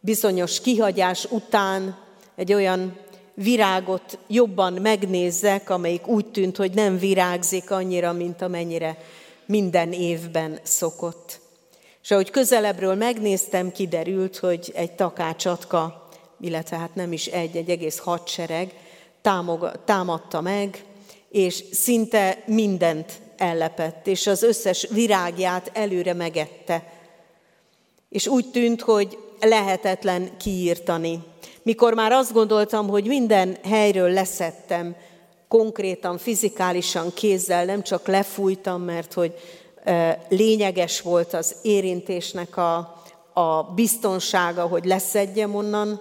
bizonyos 0.00 0.60
kihagyás 0.60 1.24
után 1.24 1.98
egy 2.34 2.52
olyan 2.52 2.98
virágot 3.34 4.18
jobban 4.28 4.72
megnézzek, 4.72 5.70
amelyik 5.70 6.06
úgy 6.06 6.26
tűnt, 6.26 6.56
hogy 6.56 6.72
nem 6.72 6.98
virágzik 6.98 7.70
annyira, 7.70 8.12
mint 8.12 8.42
amennyire 8.42 8.98
minden 9.46 9.92
évben 9.92 10.58
szokott. 10.62 11.40
És 12.02 12.10
ahogy 12.10 12.30
közelebbről 12.30 12.94
megnéztem, 12.94 13.72
kiderült, 13.72 14.36
hogy 14.36 14.72
egy 14.74 14.92
takácsatka, 14.92 16.08
illetve 16.40 16.76
hát 16.76 16.94
nem 16.94 17.12
is 17.12 17.26
egy, 17.26 17.56
egy 17.56 17.70
egész 17.70 17.98
hadsereg 17.98 18.74
támadta 19.84 20.40
meg, 20.40 20.84
és 21.28 21.64
szinte 21.72 22.42
mindent 22.46 23.12
ellepett, 23.36 24.06
és 24.06 24.26
az 24.26 24.42
összes 24.42 24.86
virágját 24.90 25.70
előre 25.74 26.12
megette. 26.12 26.92
És 28.08 28.26
úgy 28.26 28.50
tűnt, 28.50 28.80
hogy 28.80 29.18
lehetetlen 29.40 30.36
kiírtani. 30.36 31.22
Mikor 31.62 31.94
már 31.94 32.12
azt 32.12 32.32
gondoltam, 32.32 32.88
hogy 32.88 33.06
minden 33.06 33.56
helyről 33.62 34.10
leszettem, 34.10 34.96
konkrétan, 35.48 36.18
fizikálisan, 36.18 37.14
kézzel, 37.14 37.64
nem 37.64 37.82
csak 37.82 38.06
lefújtam, 38.06 38.82
mert 38.82 39.12
hogy 39.12 39.34
lényeges 40.28 41.00
volt 41.00 41.34
az 41.34 41.56
érintésnek 41.62 42.56
a, 42.56 43.02
a 43.32 43.62
biztonsága, 43.62 44.66
hogy 44.66 44.84
leszedjem 44.84 45.54
onnan, 45.54 46.00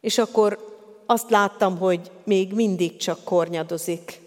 és 0.00 0.18
akkor 0.18 0.66
azt 1.06 1.30
láttam, 1.30 1.78
hogy 1.78 2.00
még 2.24 2.52
mindig 2.52 2.96
csak 2.96 3.24
kornyadozik 3.24 4.20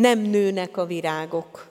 nem 0.00 0.18
nőnek 0.18 0.76
a 0.76 0.84
virágok. 0.84 1.68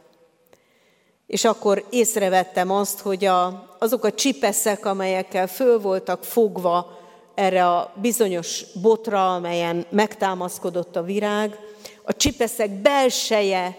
És 1.28 1.46
akkor 1.46 1.86
észrevettem 1.90 2.72
azt, 2.72 3.00
hogy 3.00 3.26
a, 3.26 3.70
azok 3.80 4.04
a 4.04 4.14
csipeszek, 4.14 4.86
amelyekkel 4.86 5.48
föl 5.48 5.80
voltak 5.80 6.24
fogva 6.24 7.00
erre 7.36 7.68
a 7.68 7.94
bizonyos 8.02 8.64
botra, 8.82 9.34
amelyen 9.34 9.86
megtámaszkodott 9.90 10.96
a 10.96 11.04
virág, 11.04 11.60
a 12.04 12.14
csipeszek 12.14 12.70
belseje 12.70 13.78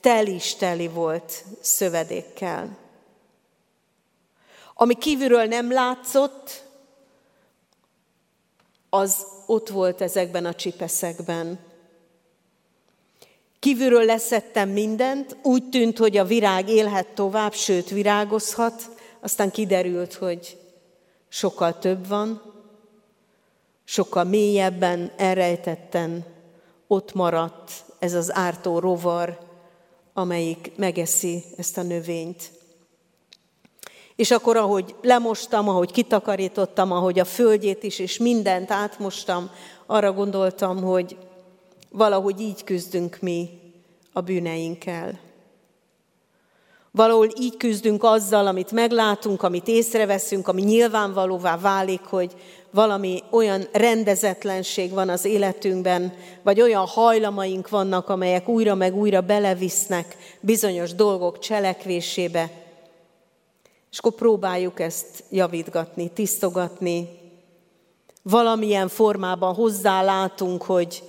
tel 0.00 0.26
is 0.26 0.54
teli 0.54 0.88
volt 0.88 1.44
szövedékkel. 1.60 2.76
Ami 4.74 4.94
kívülről 4.94 5.44
nem 5.44 5.72
látszott, 5.72 6.62
az 8.90 9.26
ott 9.46 9.68
volt 9.68 10.00
ezekben 10.00 10.44
a 10.44 10.54
csipeszekben. 10.54 11.58
Kívülről 13.58 14.04
leszettem 14.04 14.68
mindent, 14.68 15.36
úgy 15.42 15.68
tűnt, 15.68 15.98
hogy 15.98 16.16
a 16.16 16.24
virág 16.24 16.68
élhet 16.68 17.06
tovább, 17.06 17.52
sőt 17.52 17.88
virágozhat, 17.88 18.90
aztán 19.20 19.50
kiderült, 19.50 20.14
hogy 20.14 20.58
sokkal 21.28 21.78
több 21.78 22.08
van, 22.08 22.42
sokkal 23.84 24.24
mélyebben, 24.24 25.12
elrejtetten 25.16 26.24
ott 26.86 27.14
maradt 27.14 27.70
ez 27.98 28.14
az 28.14 28.34
ártó 28.34 28.78
rovar, 28.78 29.38
amelyik 30.12 30.72
megeszi 30.76 31.44
ezt 31.56 31.78
a 31.78 31.82
növényt. 31.82 32.50
És 34.16 34.30
akkor, 34.30 34.56
ahogy 34.56 34.94
lemostam, 35.02 35.68
ahogy 35.68 35.92
kitakarítottam, 35.92 36.92
ahogy 36.92 37.18
a 37.18 37.24
földjét 37.24 37.82
is, 37.82 37.98
és 37.98 38.18
mindent 38.18 38.70
átmostam, 38.70 39.50
arra 39.86 40.12
gondoltam, 40.12 40.82
hogy 40.82 41.16
Valahogy 41.96 42.40
így 42.40 42.64
küzdünk 42.64 43.18
mi 43.20 43.48
a 44.12 44.20
bűneinkkel. 44.20 45.18
Valahol 46.90 47.28
így 47.38 47.56
küzdünk 47.56 48.04
azzal, 48.04 48.46
amit 48.46 48.70
meglátunk, 48.70 49.42
amit 49.42 49.68
észreveszünk, 49.68 50.48
ami 50.48 50.62
nyilvánvalóvá 50.62 51.58
válik, 51.58 52.00
hogy 52.00 52.34
valami 52.70 53.22
olyan 53.30 53.68
rendezetlenség 53.72 54.90
van 54.90 55.08
az 55.08 55.24
életünkben, 55.24 56.12
vagy 56.42 56.60
olyan 56.60 56.86
hajlamaink 56.86 57.68
vannak, 57.68 58.08
amelyek 58.08 58.48
újra 58.48 58.74
meg 58.74 58.96
újra 58.96 59.20
belevisznek 59.20 60.16
bizonyos 60.40 60.94
dolgok 60.94 61.38
cselekvésébe. 61.38 62.50
És 63.90 63.98
akkor 63.98 64.12
próbáljuk 64.12 64.80
ezt 64.80 65.24
javítgatni, 65.30 66.10
tisztogatni. 66.10 67.08
Valamilyen 68.22 68.88
formában 68.88 69.54
hozzálátunk, 69.54 70.62
hogy 70.62 71.02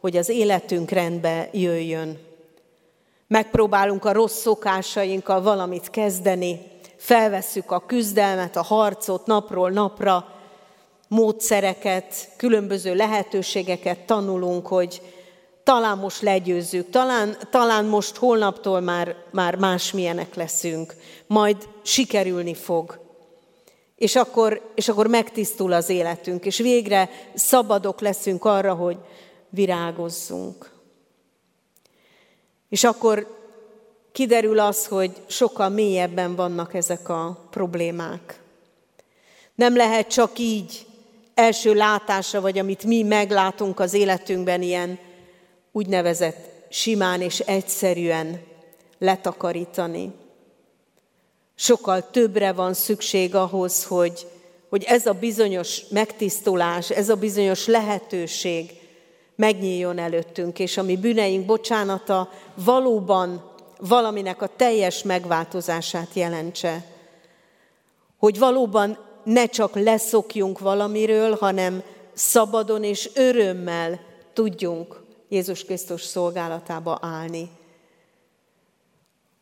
hogy 0.00 0.16
az 0.16 0.28
életünk 0.28 0.90
rendbe 0.90 1.48
jöjjön. 1.52 2.18
Megpróbálunk 3.26 4.04
a 4.04 4.12
rossz 4.12 4.40
szokásainkkal 4.40 5.42
valamit 5.42 5.90
kezdeni, 5.90 6.60
felvesszük 6.96 7.70
a 7.70 7.86
küzdelmet, 7.86 8.56
a 8.56 8.62
harcot 8.62 9.26
napról 9.26 9.70
napra, 9.70 10.34
módszereket, 11.08 12.28
különböző 12.36 12.94
lehetőségeket 12.94 13.98
tanulunk, 13.98 14.66
hogy 14.66 15.02
talán 15.62 15.98
most 15.98 16.22
legyőzzük, 16.22 16.90
talán, 16.90 17.36
talán 17.50 17.84
most 17.84 18.16
holnaptól 18.16 18.80
már, 18.80 19.16
már 19.30 19.56
másmilyenek 19.56 20.34
leszünk, 20.34 20.94
majd 21.26 21.56
sikerülni 21.82 22.54
fog. 22.54 22.98
És 23.96 24.16
akkor, 24.16 24.72
és 24.74 24.88
akkor 24.88 25.06
megtisztul 25.06 25.72
az 25.72 25.88
életünk, 25.88 26.44
és 26.44 26.58
végre 26.58 27.10
szabadok 27.34 28.00
leszünk 28.00 28.44
arra, 28.44 28.74
hogy 28.74 28.96
virágozzunk. 29.50 30.70
És 32.68 32.84
akkor 32.84 33.38
kiderül 34.12 34.58
az, 34.58 34.86
hogy 34.86 35.10
sokkal 35.26 35.68
mélyebben 35.68 36.34
vannak 36.34 36.74
ezek 36.74 37.08
a 37.08 37.46
problémák. 37.50 38.40
Nem 39.54 39.76
lehet 39.76 40.08
csak 40.08 40.38
így 40.38 40.86
első 41.34 41.74
látásra, 41.74 42.40
vagy 42.40 42.58
amit 42.58 42.84
mi 42.84 43.02
meglátunk 43.02 43.80
az 43.80 43.92
életünkben 43.94 44.62
ilyen 44.62 44.98
úgynevezett 45.72 46.50
simán 46.68 47.20
és 47.20 47.38
egyszerűen 47.38 48.40
letakarítani. 48.98 50.12
Sokkal 51.54 52.10
többre 52.10 52.52
van 52.52 52.74
szükség 52.74 53.34
ahhoz, 53.34 53.84
hogy, 53.84 54.26
hogy 54.68 54.84
ez 54.84 55.06
a 55.06 55.12
bizonyos 55.12 55.82
megtisztulás, 55.88 56.90
ez 56.90 57.08
a 57.08 57.16
bizonyos 57.16 57.66
lehetőség 57.66 58.79
megnyíljon 59.40 59.98
előttünk, 59.98 60.58
és 60.58 60.76
a 60.76 60.82
mi 60.82 60.96
bűneink 60.96 61.46
bocsánata 61.46 62.30
valóban 62.54 63.50
valaminek 63.78 64.42
a 64.42 64.50
teljes 64.56 65.02
megváltozását 65.02 66.14
jelentse. 66.14 66.84
Hogy 68.18 68.38
valóban 68.38 68.98
ne 69.24 69.46
csak 69.46 69.74
leszokjunk 69.74 70.58
valamiről, 70.58 71.36
hanem 71.40 71.82
szabadon 72.12 72.84
és 72.84 73.10
örömmel 73.14 74.00
tudjunk 74.32 75.02
Jézus 75.28 75.64
Krisztus 75.64 76.02
szolgálatába 76.02 76.98
állni. 77.02 77.50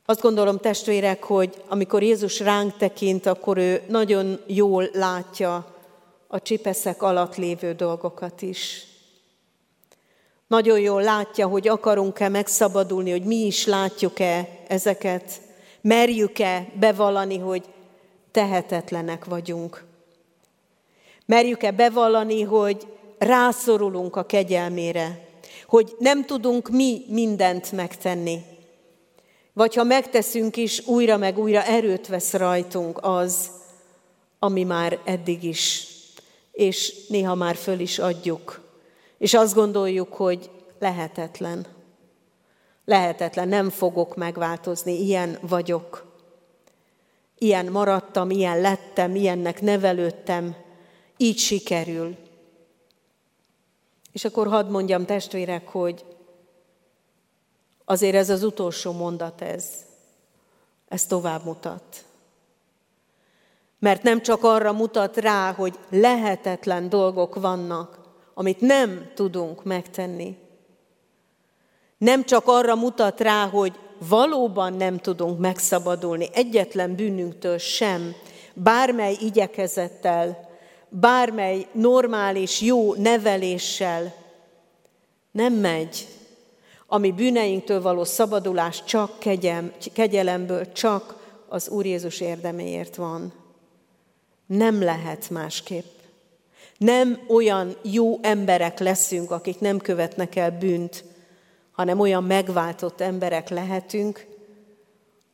Azt 0.04 0.20
gondolom, 0.20 0.58
testvérek, 0.58 1.24
hogy 1.24 1.62
amikor 1.68 2.02
Jézus 2.02 2.40
ránk 2.40 2.76
tekint, 2.76 3.26
akkor 3.26 3.56
ő 3.56 3.82
nagyon 3.88 4.40
jól 4.46 4.88
látja 4.92 5.74
a 6.26 6.42
csipeszek 6.42 7.02
alatt 7.02 7.36
lévő 7.36 7.72
dolgokat 7.72 8.42
is. 8.42 8.87
Nagyon 10.48 10.80
jól 10.80 11.02
látja, 11.02 11.46
hogy 11.46 11.68
akarunk-e 11.68 12.28
megszabadulni, 12.28 13.10
hogy 13.10 13.24
mi 13.24 13.36
is 13.36 13.66
látjuk-e 13.66 14.48
ezeket, 14.68 15.40
merjük-e 15.80 16.68
bevallani, 16.78 17.38
hogy 17.38 17.64
tehetetlenek 18.30 19.24
vagyunk. 19.24 19.84
Merjük-e 21.26 21.70
bevallani, 21.70 22.42
hogy 22.42 22.86
rászorulunk 23.18 24.16
a 24.16 24.26
kegyelmére, 24.26 25.28
hogy 25.66 25.96
nem 25.98 26.24
tudunk 26.24 26.68
mi 26.68 27.04
mindent 27.08 27.72
megtenni. 27.72 28.38
Vagy 29.52 29.74
ha 29.74 29.84
megteszünk 29.84 30.56
is, 30.56 30.86
újra 30.86 31.16
meg 31.16 31.38
újra 31.38 31.62
erőt 31.62 32.06
vesz 32.06 32.32
rajtunk 32.32 32.98
az, 33.02 33.50
ami 34.38 34.64
már 34.64 34.98
eddig 35.04 35.42
is, 35.42 35.86
és 36.52 37.06
néha 37.08 37.34
már 37.34 37.56
föl 37.56 37.80
is 37.80 37.98
adjuk. 37.98 38.67
És 39.18 39.34
azt 39.34 39.54
gondoljuk, 39.54 40.14
hogy 40.14 40.50
lehetetlen. 40.78 41.66
Lehetetlen, 42.84 43.48
nem 43.48 43.70
fogok 43.70 44.16
megváltozni, 44.16 45.00
ilyen 45.00 45.38
vagyok. 45.40 46.06
Ilyen 47.38 47.66
maradtam, 47.66 48.30
ilyen 48.30 48.60
lettem, 48.60 49.14
ilyennek 49.14 49.60
nevelődtem, 49.60 50.56
így 51.16 51.38
sikerül. 51.38 52.16
És 54.12 54.24
akkor 54.24 54.46
hadd 54.46 54.66
mondjam 54.66 55.04
testvérek, 55.04 55.68
hogy 55.68 56.04
azért 57.84 58.14
ez 58.14 58.30
az 58.30 58.42
utolsó 58.42 58.92
mondat 58.92 59.40
ez, 59.40 59.64
ez 60.88 61.06
tovább 61.06 61.44
mutat. 61.44 62.04
Mert 63.78 64.02
nem 64.02 64.22
csak 64.22 64.44
arra 64.44 64.72
mutat 64.72 65.16
rá, 65.16 65.52
hogy 65.52 65.78
lehetetlen 65.90 66.88
dolgok 66.88 67.34
vannak, 67.34 67.97
amit 68.38 68.60
nem 68.60 69.10
tudunk 69.14 69.64
megtenni. 69.64 70.36
Nem 71.98 72.24
csak 72.24 72.42
arra 72.46 72.74
mutat 72.74 73.20
rá, 73.20 73.48
hogy 73.48 73.72
valóban 74.08 74.72
nem 74.72 74.98
tudunk 74.98 75.38
megszabadulni 75.38 76.28
egyetlen 76.32 76.94
bűnünktől 76.94 77.58
sem, 77.58 78.14
bármely 78.54 79.16
igyekezettel, 79.20 80.48
bármely 80.88 81.66
normális, 81.72 82.60
jó 82.60 82.94
neveléssel 82.94 84.14
nem 85.30 85.52
megy. 85.52 86.06
Ami 86.86 87.12
bűneinktől 87.12 87.82
való 87.82 88.04
szabadulás 88.04 88.84
csak 88.84 89.18
kegyem, 89.18 89.72
kegyelemből, 89.92 90.72
csak 90.72 91.32
az 91.48 91.68
Úr 91.68 91.86
Jézus 91.86 92.20
érdeméért 92.20 92.96
van. 92.96 93.32
Nem 94.46 94.82
lehet 94.82 95.30
másképp. 95.30 95.97
Nem 96.78 97.20
olyan 97.28 97.76
jó 97.82 98.18
emberek 98.22 98.78
leszünk, 98.78 99.30
akik 99.30 99.60
nem 99.60 99.78
követnek 99.78 100.36
el 100.36 100.50
bűnt, 100.50 101.04
hanem 101.72 102.00
olyan 102.00 102.24
megváltott 102.24 103.00
emberek 103.00 103.48
lehetünk, 103.48 104.26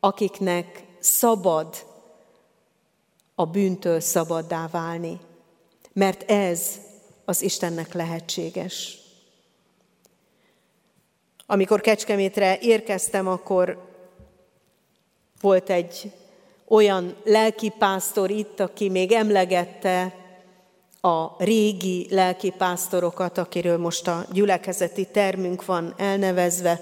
akiknek 0.01 0.85
szabad 0.99 1.77
a 3.35 3.45
bűntől 3.47 4.01
szabaddá 4.01 4.69
válni. 4.71 5.21
Mert 5.93 6.31
ez 6.31 6.81
az 7.25 7.43
Istennek 7.43 7.93
lehetséges. 7.93 8.99
Amikor 11.47 11.81
Kecskemétre 11.81 12.59
érkeztem, 12.59 13.29
akkor 13.29 13.93
volt 15.41 15.71
egy 15.71 16.13
olyan 16.69 17.17
lelkipásztor 17.25 18.31
itt, 18.31 18.61
aki 18.61 18.89
még 18.89 19.13
emlegette 19.13 20.24
a 21.05 21.35
régi 21.39 22.07
lelkipásztorokat, 22.11 23.39
akiről 23.39 23.79
most 23.79 24.09
a 24.09 24.25
gyülekezeti 24.33 25.07
termünk 25.07 25.65
van 25.65 25.95
elnevezve, 25.97 26.81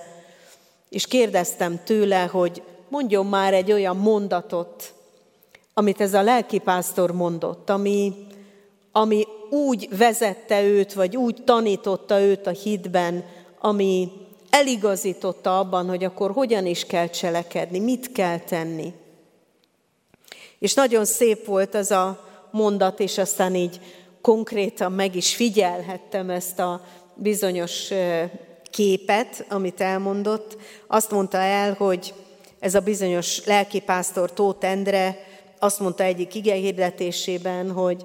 és 0.88 1.06
kérdeztem 1.06 1.80
tőle, 1.84 2.24
hogy 2.24 2.62
mondjon 2.88 3.26
már 3.26 3.54
egy 3.54 3.72
olyan 3.72 3.96
mondatot, 3.96 4.94
amit 5.74 6.00
ez 6.00 6.14
a 6.14 6.22
lelkipásztor 6.22 7.12
mondott, 7.12 7.70
ami, 7.70 8.26
ami 8.92 9.26
úgy 9.50 9.88
vezette 9.96 10.62
őt, 10.62 10.92
vagy 10.92 11.16
úgy 11.16 11.42
tanította 11.44 12.20
őt 12.20 12.46
a 12.46 12.50
hitben, 12.50 13.24
ami 13.58 14.12
eligazította 14.50 15.58
abban, 15.58 15.88
hogy 15.88 16.04
akkor 16.04 16.30
hogyan 16.30 16.66
is 16.66 16.84
kell 16.84 17.08
cselekedni, 17.08 17.78
mit 17.78 18.12
kell 18.12 18.38
tenni. 18.38 18.92
És 20.58 20.74
nagyon 20.74 21.04
szép 21.04 21.46
volt 21.46 21.74
az 21.74 21.90
a 21.90 22.30
mondat, 22.50 23.00
és 23.00 23.18
aztán 23.18 23.54
így 23.54 23.80
konkrétan 24.22 24.92
meg 24.92 25.16
is 25.16 25.34
figyelhettem 25.34 26.30
ezt 26.30 26.58
a 26.58 26.84
bizonyos 27.14 27.90
képet, 28.70 29.46
amit 29.48 29.80
elmondott. 29.80 30.56
Azt 30.86 31.10
mondta 31.10 31.38
el, 31.38 31.74
hogy 31.74 32.14
ez 32.58 32.74
a 32.74 32.80
bizonyos 32.80 33.44
lelkipásztor 33.44 34.32
Tóth 34.32 34.66
Endre 34.66 35.16
azt 35.58 35.80
mondta 35.80 36.04
egyik 36.04 36.34
igehirdetésében, 36.34 37.70
hogy 37.70 38.04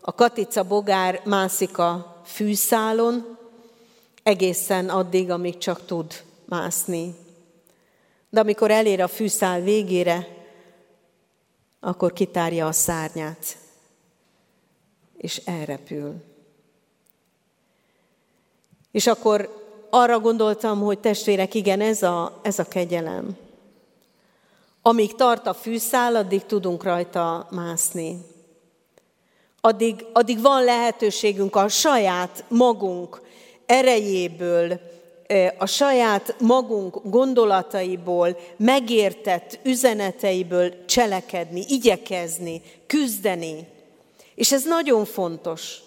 a 0.00 0.14
katica 0.14 0.62
bogár 0.62 1.20
mászik 1.24 1.78
a 1.78 2.22
fűszálon, 2.24 3.38
egészen 4.22 4.88
addig, 4.88 5.30
amíg 5.30 5.58
csak 5.58 5.86
tud 5.86 6.22
mászni. 6.44 7.14
De 8.30 8.40
amikor 8.40 8.70
elér 8.70 9.00
a 9.00 9.08
fűszál 9.08 9.60
végére, 9.60 10.28
akkor 11.80 12.12
kitárja 12.12 12.66
a 12.66 12.72
szárnyát 12.72 13.56
és 15.24 15.40
elrepül. 15.44 16.14
És 18.90 19.06
akkor 19.06 19.62
arra 19.90 20.20
gondoltam, 20.20 20.80
hogy 20.80 20.98
testvérek, 20.98 21.54
igen, 21.54 21.80
ez 21.80 22.02
a, 22.02 22.40
ez 22.42 22.58
a 22.58 22.64
kegyelem. 22.64 23.36
Amíg 24.82 25.14
tart 25.14 25.46
a 25.46 25.54
fűszál, 25.54 26.16
addig 26.16 26.44
tudunk 26.44 26.82
rajta 26.82 27.48
mászni. 27.50 28.18
Addig, 29.60 30.06
addig 30.12 30.40
van 30.40 30.64
lehetőségünk 30.64 31.56
a 31.56 31.68
saját 31.68 32.44
magunk 32.48 33.20
erejéből, 33.66 34.80
a 35.58 35.66
saját 35.66 36.34
magunk 36.40 37.00
gondolataiból, 37.02 38.36
megértett 38.56 39.58
üzeneteiből 39.62 40.84
cselekedni, 40.84 41.64
igyekezni, 41.68 42.62
küzdeni. 42.86 43.72
És 44.34 44.52
ez 44.52 44.64
nagyon 44.64 45.04
fontos. 45.04 45.82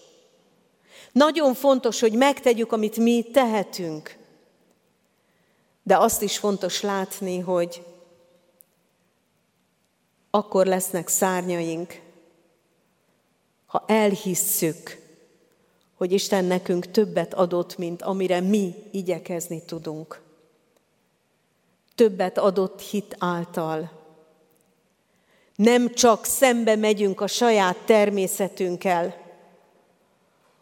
Nagyon 1.12 1.54
fontos, 1.54 2.00
hogy 2.00 2.14
megtegyük, 2.14 2.72
amit 2.72 2.98
mi 2.98 3.24
tehetünk. 3.32 4.18
De 5.84 5.98
azt 5.98 6.22
is 6.22 6.38
fontos 6.38 6.82
látni, 6.82 7.40
hogy 7.40 7.84
akkor 10.30 10.66
lesznek 10.66 11.08
szárnyaink, 11.08 12.02
ha 13.66 13.84
elhisszük, 13.88 15.02
hogy 15.96 16.12
Isten 16.12 16.46
nekünk 16.46 16.92
többet 16.92 17.34
adott, 17.34 17.78
mint 17.78 18.02
amire 18.02 18.40
mi 18.40 18.76
igyekezni 18.92 19.64
tudunk. 19.66 20.22
Többet 21.96 22.38
adott 22.38 22.82
hit 22.82 23.16
által. 23.20 23.97
Nem 25.58 25.94
csak 25.94 26.26
szembe 26.26 26.76
megyünk 26.76 27.22
a 27.22 27.28
saját 27.28 27.78
természetünkkel, 27.86 29.16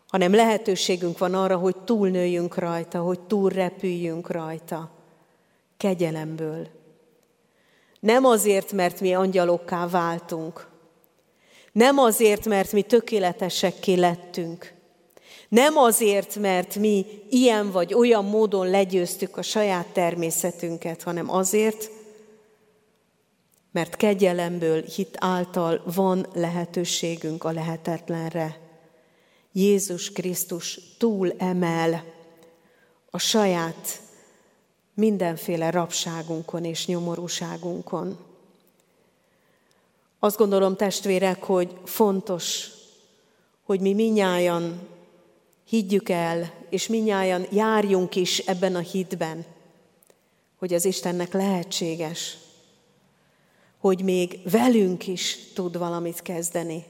hanem 0.08 0.34
lehetőségünk 0.34 1.18
van 1.18 1.34
arra, 1.34 1.58
hogy 1.58 1.76
túlnőjünk 1.78 2.58
rajta, 2.58 3.00
hogy 3.00 3.20
túlrepüljünk 3.20 4.32
rajta. 4.32 4.90
Kegyelemből. 5.78 6.68
Nem 8.00 8.26
azért, 8.26 8.72
mert 8.72 9.02
mi 9.02 9.14
angyalokká 9.14 9.88
váltunk. 9.88 10.68
Nem 11.72 11.98
azért, 11.98 12.46
mert 12.46 12.72
mi 12.72 12.82
tökéletesekké 12.82 13.94
lettünk. 13.94 14.74
Nem 15.50 15.78
azért, 15.78 16.36
mert 16.36 16.76
mi 16.76 17.06
ilyen 17.30 17.72
vagy 17.72 17.94
olyan 17.94 18.26
módon 18.26 18.70
legyőztük 18.70 19.38
a 19.38 19.42
saját 19.42 19.88
természetünket, 19.88 21.04
hanem 21.04 21.32
azért, 21.32 21.92
mert 23.76 23.96
kegyelemből, 23.96 24.82
hit 24.82 25.16
által 25.20 25.82
van 25.86 26.28
lehetőségünk 26.34 27.44
a 27.44 27.52
lehetetlenre. 27.52 28.60
Jézus 29.52 30.12
Krisztus 30.12 30.80
túl 30.98 31.34
emel 31.38 32.04
a 33.10 33.18
saját 33.18 34.02
mindenféle 34.94 35.70
rabságunkon 35.70 36.64
és 36.64 36.86
nyomorúságunkon. 36.86 38.18
Azt 40.20 40.38
gondolom, 40.38 40.76
testvérek, 40.76 41.44
hogy 41.44 41.78
fontos, 41.84 42.70
hogy 43.64 43.80
mi 43.80 43.94
minnyáján 43.94 44.88
higgyük 45.66 46.10
el, 46.10 46.54
és 46.70 46.88
minnyáján 46.88 47.48
járjunk 47.52 48.16
is 48.16 48.40
ebben 48.40 48.76
a 48.76 48.80
hitben, 48.80 49.46
hogy 50.56 50.74
az 50.74 50.86
Istennek 50.86 51.34
lehetséges, 51.34 52.38
hogy 53.86 54.04
még 54.04 54.40
velünk 54.52 55.08
is 55.08 55.38
tud 55.54 55.78
valamit 55.78 56.22
kezdeni. 56.22 56.86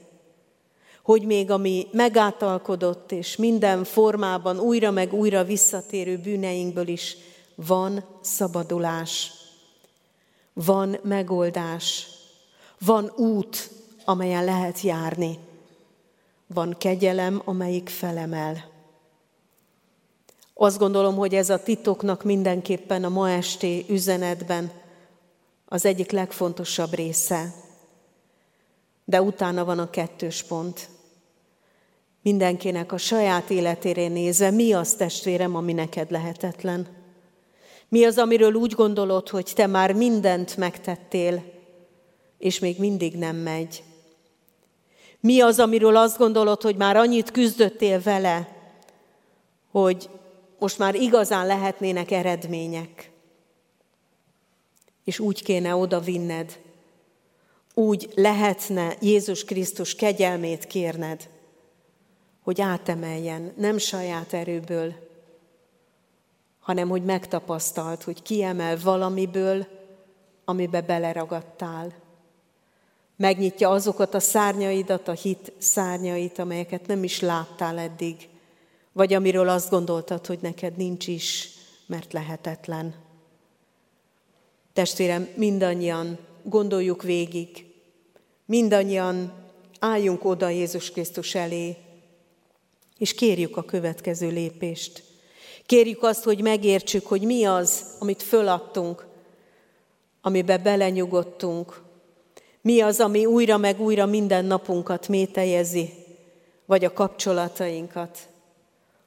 Hogy 1.02 1.22
még 1.22 1.50
ami 1.50 1.86
megátalkodott 1.92 3.12
és 3.12 3.36
minden 3.36 3.84
formában 3.84 4.58
újra 4.58 4.90
meg 4.90 5.12
újra 5.12 5.44
visszatérő 5.44 6.18
bűneinkből 6.18 6.88
is 6.88 7.16
van 7.54 8.04
szabadulás, 8.20 9.32
van 10.52 10.98
megoldás, 11.02 12.06
van 12.78 13.12
út, 13.16 13.70
amelyen 14.04 14.44
lehet 14.44 14.80
járni, 14.80 15.38
van 16.46 16.74
kegyelem, 16.78 17.42
amelyik 17.44 17.88
felemel. 17.88 18.70
Azt 20.54 20.78
gondolom, 20.78 21.16
hogy 21.16 21.34
ez 21.34 21.50
a 21.50 21.62
titoknak 21.62 22.24
mindenképpen 22.24 23.04
a 23.04 23.08
ma 23.08 23.30
esti 23.30 23.84
üzenetben 23.88 24.84
az 25.66 25.84
egyik 25.84 26.10
legfontosabb 26.10 26.94
része. 26.94 27.54
De 29.04 29.22
utána 29.22 29.64
van 29.64 29.78
a 29.78 29.90
kettős 29.90 30.42
pont. 30.42 30.88
Mindenkinek 32.22 32.92
a 32.92 32.98
saját 32.98 33.50
életére 33.50 34.08
nézve, 34.08 34.50
mi 34.50 34.72
az 34.72 34.94
testvérem, 34.94 35.56
ami 35.56 35.72
neked 35.72 36.10
lehetetlen? 36.10 36.86
Mi 37.88 38.04
az, 38.04 38.18
amiről 38.18 38.54
úgy 38.54 38.72
gondolod, 38.72 39.28
hogy 39.28 39.52
te 39.54 39.66
már 39.66 39.92
mindent 39.92 40.56
megtettél, 40.56 41.44
és 42.38 42.58
még 42.58 42.78
mindig 42.78 43.16
nem 43.16 43.36
megy? 43.36 43.82
Mi 45.20 45.40
az, 45.40 45.58
amiről 45.58 45.96
azt 45.96 46.18
gondolod, 46.18 46.62
hogy 46.62 46.76
már 46.76 46.96
annyit 46.96 47.30
küzdöttél 47.30 48.00
vele, 48.00 48.56
hogy 49.70 50.10
most 50.58 50.78
már 50.78 50.94
igazán 50.94 51.46
lehetnének 51.46 52.10
eredmények? 52.10 53.10
És 55.06 55.18
úgy 55.18 55.42
kéne 55.42 55.74
oda 55.74 56.00
vinned, 56.00 56.58
úgy 57.74 58.12
lehetne 58.14 58.96
Jézus 59.00 59.44
Krisztus 59.44 59.94
kegyelmét 59.94 60.64
kérned, 60.64 61.28
hogy 62.42 62.60
átemeljen, 62.60 63.52
nem 63.56 63.78
saját 63.78 64.32
erőből, 64.32 64.94
hanem 66.60 66.88
hogy 66.88 67.04
megtapasztalt, 67.04 68.02
hogy 68.02 68.22
kiemel 68.22 68.78
valamiből, 68.82 69.66
amibe 70.44 70.80
beleragadtál. 70.80 71.92
Megnyitja 73.16 73.70
azokat 73.70 74.14
a 74.14 74.20
szárnyaidat, 74.20 75.08
a 75.08 75.12
hit 75.12 75.52
szárnyait, 75.58 76.38
amelyeket 76.38 76.86
nem 76.86 77.04
is 77.04 77.20
láttál 77.20 77.78
eddig, 77.78 78.28
vagy 78.92 79.14
amiről 79.14 79.48
azt 79.48 79.70
gondoltad, 79.70 80.26
hogy 80.26 80.38
neked 80.42 80.76
nincs 80.76 81.06
is, 81.06 81.48
mert 81.86 82.12
lehetetlen. 82.12 83.05
Testvérem, 84.76 85.28
mindannyian 85.34 86.18
gondoljuk 86.42 87.02
végig, 87.02 87.66
mindannyian 88.46 89.32
álljunk 89.80 90.24
oda 90.24 90.48
Jézus 90.48 90.90
Krisztus 90.90 91.34
elé, 91.34 91.76
és 92.98 93.14
kérjük 93.14 93.56
a 93.56 93.62
következő 93.62 94.28
lépést. 94.28 95.02
Kérjük 95.66 96.02
azt, 96.02 96.24
hogy 96.24 96.42
megértsük, 96.42 97.06
hogy 97.06 97.22
mi 97.22 97.44
az, 97.44 97.84
amit 97.98 98.22
föladtunk, 98.22 99.06
amibe 100.20 100.58
belenyugodtunk, 100.58 101.82
mi 102.60 102.80
az, 102.80 103.00
ami 103.00 103.26
újra 103.26 103.56
meg 103.56 103.80
újra 103.80 104.06
minden 104.06 104.44
napunkat 104.44 105.08
métejezi, 105.08 105.92
vagy 106.66 106.84
a 106.84 106.92
kapcsolatainkat, 106.92 108.18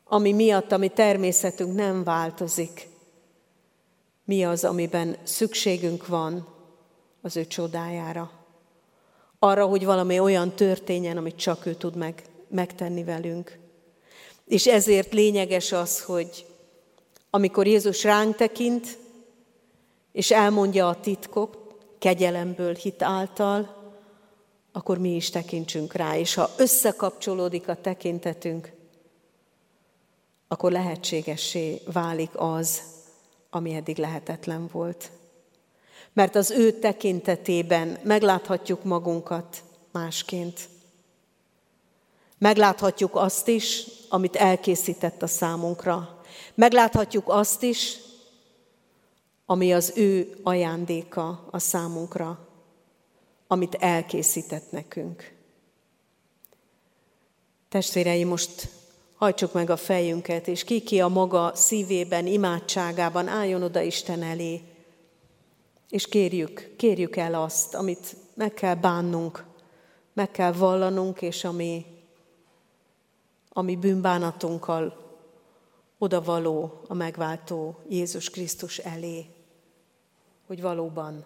ami 0.04 0.32
miatt 0.32 0.72
a 0.72 0.78
mi 0.78 0.88
természetünk 0.88 1.76
nem 1.76 2.04
változik. 2.04 2.89
Mi 4.30 4.44
az, 4.44 4.64
amiben 4.64 5.18
szükségünk 5.24 6.08
van 6.08 6.48
az 7.22 7.38
ő 7.38 7.48
csodájára. 7.48 8.32
Arra, 9.40 9.66
hogy 9.66 9.86
valami 9.86 10.20
olyan 10.20 10.56
történjen, 10.56 11.18
amit 11.18 11.36
csak 11.36 11.66
ő 11.66 11.74
tud 11.74 11.96
meg, 11.96 12.24
megtenni 12.48 13.04
velünk. 13.04 13.60
És 14.46 14.68
ezért 14.68 15.14
lényeges 15.14 15.72
az, 15.72 16.04
hogy 16.04 16.46
amikor 17.30 17.68
Jézus 17.68 18.04
ránk 18.04 18.36
tekint, 18.36 18.98
és 20.12 20.32
elmondja 20.32 20.90
a 20.90 21.00
titkot, 21.00 21.58
kegyelemből, 22.00 22.74
hit 22.74 23.02
által, 23.02 23.76
akkor 24.72 24.98
mi 24.98 25.16
is 25.16 25.30
tekintsünk 25.30 25.94
rá. 25.94 26.18
És 26.18 26.34
ha 26.34 26.50
összekapcsolódik 26.58 27.68
a 27.68 27.82
tekintetünk, 27.82 28.72
akkor 30.48 30.72
lehetségessé 30.72 31.82
válik 31.92 32.32
az, 32.34 32.82
ami 33.50 33.74
eddig 33.74 33.98
lehetetlen 33.98 34.68
volt. 34.68 35.12
Mert 36.14 36.36
az 36.36 36.52
ő 36.52 36.72
tekintetében 36.72 37.98
megláthatjuk 38.04 38.84
magunkat 38.84 39.64
másként. 39.92 40.70
Megláthatjuk 42.38 43.16
azt 43.16 43.48
is, 43.48 43.86
amit 44.10 44.36
elkészített 44.36 45.22
a 45.22 45.28
számunkra. 45.28 46.22
Megláthatjuk 46.54 47.24
azt 47.28 47.64
is, 47.64 47.98
ami 49.46 49.74
az 49.74 49.94
ő 49.96 50.40
ajándéka 50.44 51.48
a 51.52 51.60
számunkra, 51.60 52.48
amit 53.48 53.76
elkészített 53.76 54.72
nekünk. 54.72 55.34
Testvéreim, 57.70 58.28
most 58.28 58.70
hajtsuk 59.20 59.54
meg 59.54 59.70
a 59.70 59.78
fejünket, 59.78 60.48
és 60.48 60.64
ki 60.64 60.82
ki 60.82 61.02
a 61.02 61.08
maga 61.08 61.52
szívében, 61.56 62.28
imádságában 62.28 63.28
álljon 63.28 63.64
oda 63.64 63.82
Isten 63.82 64.24
elé, 64.24 64.62
és 65.90 66.08
kérjük, 66.08 66.74
kérjük 66.78 67.16
el 67.16 67.34
azt, 67.34 67.76
amit 67.76 68.16
meg 68.34 68.54
kell 68.54 68.76
bánnunk, 68.76 69.46
meg 70.14 70.32
kell 70.32 70.52
vallanunk, 70.52 71.22
és 71.22 71.44
ami, 71.44 71.86
ami 73.50 73.76
bűnbánatunkkal 73.76 75.08
odavaló 75.98 76.82
a 76.88 76.94
megváltó 76.94 77.80
Jézus 77.90 78.30
Krisztus 78.30 78.78
elé 78.78 79.26
hogy 80.50 80.62
valóban 80.62 81.26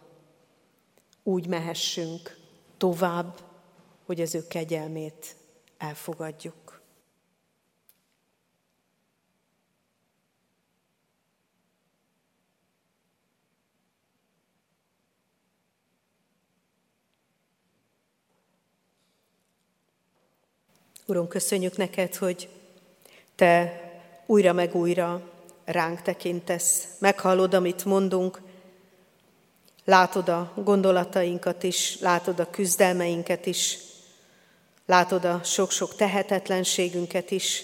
úgy 1.24 1.48
mehessünk 1.48 2.38
tovább, 2.78 3.40
hogy 4.06 4.22
az 4.22 4.36
ő 4.36 4.48
kegyelmét 4.48 5.36
elfogadjuk. 5.78 6.63
Uram, 21.06 21.28
köszönjük 21.28 21.78
neked, 21.78 22.16
hogy 22.16 22.50
te 23.36 23.82
újra 24.26 24.54
meg 24.54 24.76
újra 24.76 25.22
ránk 25.66 26.02
tekintesz, 26.02 26.88
meghallod, 27.00 27.54
amit 27.54 27.86
mondunk, 27.86 28.42
Látod 29.86 30.30
a 30.30 30.54
gondolatainkat 30.56 31.64
is, 31.64 32.00
látod 32.00 32.40
a 32.40 32.50
küzdelmeinket 32.50 33.46
is, 33.46 33.78
látod 34.86 35.26
a 35.26 35.42
sok-sok 35.44 35.96
tehetetlenségünket 35.96 37.32
is, 37.32 37.64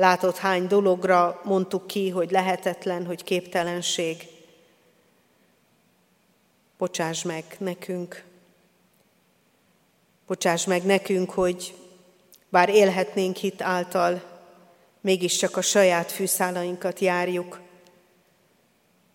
Látod, 0.00 0.36
hány 0.36 0.66
dologra 0.66 1.40
mondtuk 1.44 1.86
ki, 1.86 2.08
hogy 2.08 2.30
lehetetlen, 2.30 3.06
hogy 3.06 3.24
képtelenség. 3.24 4.28
Bocsáss 6.78 7.22
meg 7.22 7.44
nekünk. 7.58 8.24
Bocsáss 10.26 10.64
meg 10.64 10.84
nekünk, 10.84 11.30
hogy 11.30 11.74
bár 12.50 12.68
élhetnénk 12.68 13.36
hit 13.36 13.62
által, 13.62 14.22
mégiscsak 15.00 15.56
a 15.56 15.62
saját 15.62 16.12
fűszálainkat 16.12 16.98
járjuk, 16.98 17.60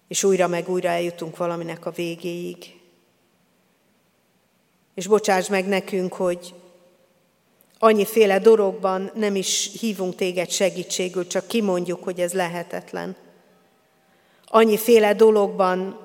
és 0.08 0.24
újra 0.24 0.48
meg 0.48 0.70
újra 0.70 0.90
eljutunk 0.90 1.38
valaminek 1.38 1.86
a 1.86 1.92
végéig. 1.92 2.80
És 4.96 5.08
bocsáss 5.08 5.48
meg 5.48 5.68
nekünk, 5.68 6.14
hogy 6.14 6.54
annyiféle 7.80 8.40
dologban 8.40 9.12
nem 9.14 9.36
is 9.36 9.72
hívunk 9.80 10.16
téged 10.16 10.50
segítségül, 10.50 11.28
csak 11.28 11.48
kimondjuk, 11.48 12.04
hogy 12.04 12.20
ez 12.20 12.34
lehetetlen. 12.34 13.16
Annyiféle 14.46 15.14
dologban 15.14 16.00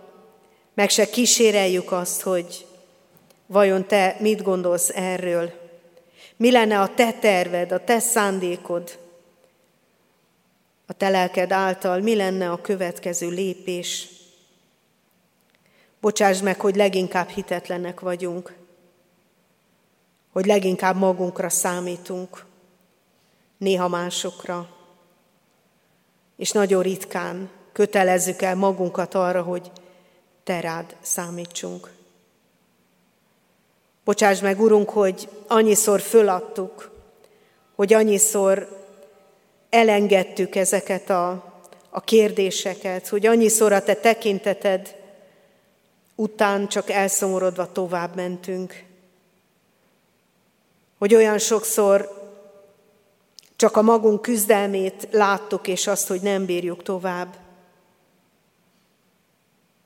meg 0.74 0.90
se 0.90 1.10
kíséreljük 1.10 1.92
azt, 1.92 2.20
hogy 2.20 2.66
vajon 3.46 3.86
te 3.86 4.16
mit 4.20 4.42
gondolsz 4.42 4.88
erről. 4.94 5.59
Mi 6.40 6.50
lenne 6.50 6.80
a 6.80 6.94
te 6.94 7.12
terved, 7.12 7.72
a 7.72 7.84
te 7.84 7.98
szándékod, 7.98 8.98
a 10.86 10.92
te 10.92 11.08
lelked 11.08 11.52
által, 11.52 12.00
mi 12.00 12.14
lenne 12.14 12.50
a 12.50 12.60
következő 12.60 13.28
lépés. 13.28 14.08
Bocsáss 16.00 16.40
meg, 16.40 16.60
hogy 16.60 16.76
leginkább 16.76 17.28
hitetlenek 17.28 18.00
vagyunk, 18.00 18.54
hogy 20.32 20.46
leginkább 20.46 20.96
magunkra 20.96 21.48
számítunk, 21.48 22.44
néha 23.56 23.88
másokra, 23.88 24.68
és 26.36 26.50
nagyon 26.50 26.82
ritkán 26.82 27.50
kötelezzük 27.72 28.42
el 28.42 28.54
magunkat 28.54 29.14
arra, 29.14 29.42
hogy 29.42 29.70
te 30.44 30.60
rád 30.60 30.96
számítsunk. 31.00 31.99
Bocsáss 34.04 34.40
meg, 34.40 34.60
Urunk, 34.60 34.90
hogy 34.90 35.28
annyiszor 35.46 36.00
föladtuk, 36.00 36.90
hogy 37.74 37.92
annyiszor 37.92 38.78
elengedtük 39.70 40.54
ezeket 40.54 41.10
a, 41.10 41.30
a 41.90 42.00
kérdéseket, 42.00 43.08
hogy 43.08 43.26
annyiszor 43.26 43.72
a 43.72 43.82
te 43.82 43.94
tekinteted 43.94 44.96
után 46.14 46.68
csak 46.68 46.90
elszomorodva 46.90 47.72
tovább 47.72 48.14
mentünk. 48.14 48.84
Hogy 50.98 51.14
olyan 51.14 51.38
sokszor 51.38 52.18
csak 53.56 53.76
a 53.76 53.82
magunk 53.82 54.22
küzdelmét 54.22 55.08
láttuk, 55.10 55.68
és 55.68 55.86
azt, 55.86 56.08
hogy 56.08 56.20
nem 56.20 56.44
bírjuk 56.44 56.82
tovább. 56.82 57.36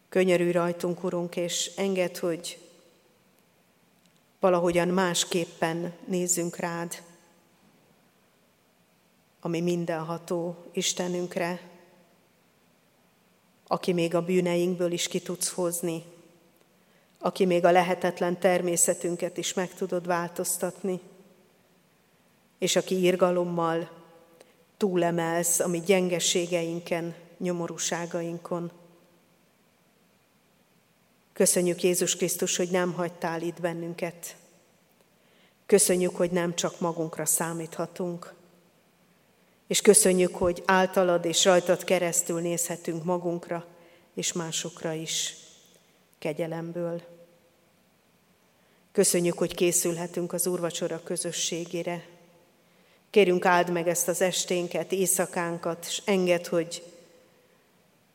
Könyörű 0.08 0.50
rajtunk, 0.50 1.04
Urunk, 1.04 1.36
és 1.36 1.70
enged, 1.76 2.16
hogy 2.16 2.63
valahogyan 4.44 4.88
másképpen 4.88 5.92
nézzünk 6.06 6.56
rád 6.56 7.02
ami 9.40 9.60
mindenható 9.60 10.56
Istenünkre, 10.72 11.60
aki 13.66 13.92
még 13.92 14.14
a 14.14 14.24
bűneinkből 14.24 14.92
is 14.92 15.08
ki 15.08 15.20
tudsz 15.20 15.52
hozni, 15.52 16.04
aki 17.18 17.44
még 17.44 17.64
a 17.64 17.70
lehetetlen 17.70 18.38
természetünket 18.38 19.36
is 19.36 19.54
meg 19.54 19.74
tudod 19.74 20.06
változtatni, 20.06 21.00
és 22.58 22.76
aki 22.76 23.02
irgalommal 23.02 23.90
túlemelsz 24.76 25.60
a 25.60 25.68
mi 25.68 25.80
gyengeségeinken, 25.80 27.14
nyomorúságainkon. 27.38 28.70
Köszönjük 31.34 31.82
Jézus 31.82 32.16
Krisztus, 32.16 32.56
hogy 32.56 32.70
nem 32.70 32.92
hagytál 32.92 33.42
itt 33.42 33.60
bennünket. 33.60 34.36
Köszönjük, 35.66 36.16
hogy 36.16 36.30
nem 36.30 36.54
csak 36.54 36.80
magunkra 36.80 37.26
számíthatunk, 37.26 38.34
és 39.66 39.80
köszönjük, 39.80 40.36
hogy 40.36 40.62
általad 40.66 41.24
és 41.24 41.44
rajtad 41.44 41.84
keresztül 41.84 42.40
nézhetünk 42.40 43.04
magunkra 43.04 43.66
és 44.14 44.32
másokra 44.32 44.92
is 44.92 45.36
kegyelemből. 46.18 47.02
Köszönjük, 48.92 49.38
hogy 49.38 49.54
készülhetünk 49.54 50.32
az 50.32 50.46
úrvacsora 50.46 51.02
közösségére. 51.02 52.06
Kérünk 53.10 53.44
áld 53.44 53.70
meg 53.70 53.88
ezt 53.88 54.08
az 54.08 54.20
esténket, 54.20 54.92
éjszakánkat, 54.92 55.84
és 55.88 56.02
enged, 56.04 56.46
hogy 56.46 56.82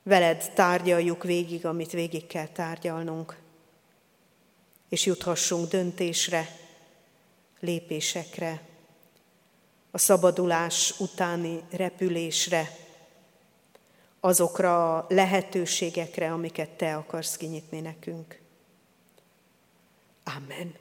veled 0.04 0.52
tárgyaljuk 0.54 1.24
végig, 1.24 1.66
amit 1.66 1.92
végig 1.92 2.28
kell 2.28 2.48
tárgyalnunk, 2.48 3.38
és 4.90 5.06
juthassunk 5.06 5.70
döntésre, 5.70 6.56
lépésekre, 7.60 8.62
a 9.92 9.98
szabadulás 9.98 11.00
utáni 11.00 11.64
repülésre, 11.72 12.78
azokra 14.20 14.98
a 14.98 15.06
lehetőségekre, 15.10 16.32
amiket 16.32 16.70
Te 16.70 16.96
akarsz 16.96 17.38
kinyitni 17.38 17.80
nekünk. 17.80 18.40
Amen. 20.24 20.74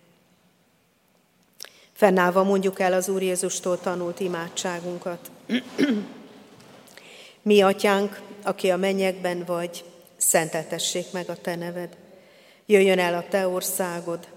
Fennállva 1.92 2.42
mondjuk 2.42 2.80
el 2.80 2.92
az 2.92 3.08
Úr 3.08 3.22
Jézustól 3.22 3.80
tanult 3.80 4.20
imádságunkat. 4.20 5.30
Mi, 7.42 7.62
Atyánk, 7.62 8.20
aki 8.48 8.70
a 8.70 8.76
mennyekben 8.76 9.44
vagy, 9.44 9.84
szenteltessék 10.16 11.12
meg 11.12 11.28
a 11.28 11.36
Te 11.36 11.54
neved. 11.54 11.96
Jöjjön 12.66 12.98
el 12.98 13.14
a 13.14 13.28
Te 13.28 13.48
országod, 13.48 14.28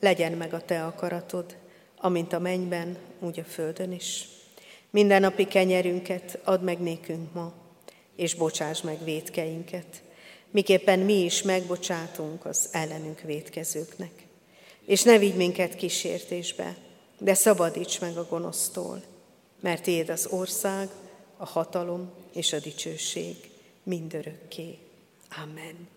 legyen 0.00 0.32
meg 0.32 0.54
a 0.54 0.64
Te 0.64 0.84
akaratod, 0.84 1.56
amint 1.96 2.32
a 2.32 2.38
mennyben, 2.38 2.96
úgy 3.20 3.40
a 3.40 3.44
földön 3.44 3.92
is. 3.92 4.28
Minden 4.90 5.20
napi 5.20 5.44
kenyerünket 5.44 6.38
add 6.44 6.60
meg 6.60 6.78
nékünk 6.78 7.32
ma, 7.32 7.52
és 8.16 8.34
bocsáss 8.34 8.80
meg 8.80 9.04
védkeinket, 9.04 10.02
miképpen 10.50 10.98
mi 10.98 11.24
is 11.24 11.42
megbocsátunk 11.42 12.44
az 12.44 12.68
ellenünk 12.72 13.20
védkezőknek. 13.20 14.12
És 14.84 15.02
ne 15.02 15.18
vigy 15.18 15.36
minket 15.36 15.74
kísértésbe, 15.74 16.76
de 17.18 17.34
szabadíts 17.34 18.00
meg 18.00 18.16
a 18.16 18.26
gonosztól, 18.26 19.02
mert 19.60 19.86
Éd 19.86 20.10
az 20.10 20.26
ország, 20.30 20.88
a 21.36 21.46
hatalom 21.46 22.10
és 22.32 22.52
a 22.52 22.58
dicsőség 22.58 23.54
mindörökké. 23.86 24.78
Amen. 25.42 25.88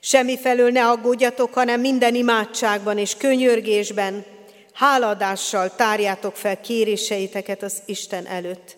Semmi 0.00 0.38
felől 0.38 0.70
ne 0.70 0.88
aggódjatok, 0.88 1.54
hanem 1.54 1.80
minden 1.80 2.14
imádságban 2.14 2.98
és 2.98 3.16
könyörgésben, 3.16 4.24
háladással 4.72 5.74
tárjátok 5.74 6.36
fel 6.36 6.60
kéréseiteket 6.60 7.62
az 7.62 7.82
Isten 7.84 8.26
előtt. 8.26 8.76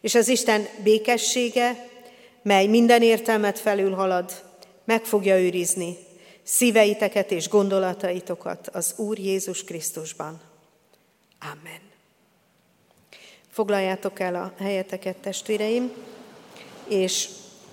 És 0.00 0.14
az 0.14 0.28
Isten 0.28 0.68
békessége, 0.82 1.88
mely 2.42 2.66
minden 2.66 3.02
értelmet 3.02 3.58
felülhalad, 3.58 4.32
meg 4.84 5.04
fogja 5.04 5.38
őrizni 5.38 5.96
szíveiteket 6.42 7.30
és 7.30 7.48
gondolataitokat 7.48 8.68
az 8.68 8.94
Úr 8.96 9.18
Jézus 9.18 9.64
Krisztusban. 9.64 10.40
Amen. 11.40 11.80
Foglaljátok 13.50 14.20
el 14.20 14.34
a 14.34 14.52
helyeteket, 14.58 15.16
testvéreim, 15.16 15.92
és 16.92 17.28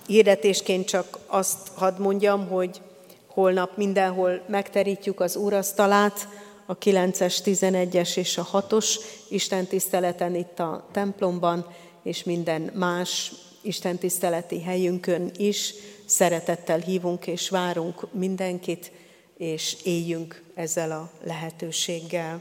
hirdetésként 0.06 0.86
csak 0.86 1.18
azt 1.26 1.68
hadd 1.74 2.00
mondjam, 2.00 2.48
hogy 2.48 2.80
Holnap 3.26 3.76
mindenhol 3.76 4.42
megterítjük 4.48 5.20
az 5.20 5.36
úrasztalát, 5.36 6.28
a 6.66 6.78
9-es, 6.78 7.36
11-es 7.44 8.16
és 8.16 8.38
a 8.38 8.46
6-os 8.52 8.86
Isten 9.28 9.66
tiszteleten 9.66 10.34
itt 10.34 10.58
a 10.58 10.86
templomban, 10.92 11.66
és 12.02 12.24
minden 12.24 12.70
más 12.74 13.32
Isten 13.62 13.98
tiszteleti 13.98 14.62
helyünkön 14.62 15.30
is 15.36 15.74
szeretettel 16.04 16.78
hívunk 16.78 17.26
és 17.26 17.48
várunk 17.48 18.12
mindenkit, 18.12 18.92
és 19.36 19.76
éljünk 19.84 20.42
ezzel 20.54 20.90
a 20.90 21.10
lehetőséggel. 21.24 22.40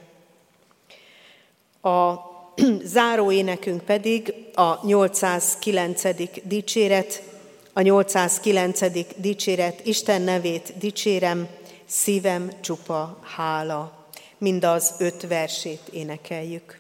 A 1.82 2.16
záró 2.84 3.32
énekünk 3.32 3.82
pedig 3.82 4.34
a 4.54 4.86
809. 4.86 6.02
dicséret, 6.44 7.24
a 7.74 7.82
809. 7.82 8.80
dicséret, 9.16 9.86
Isten 9.86 10.22
nevét 10.22 10.74
dicsérem, 10.78 11.48
szívem 11.86 12.52
csupa 12.62 13.20
hála. 13.36 14.08
Mind 14.38 14.64
az 14.64 14.94
öt 15.00 15.28
versét 15.28 15.82
énekeljük. 15.92 16.79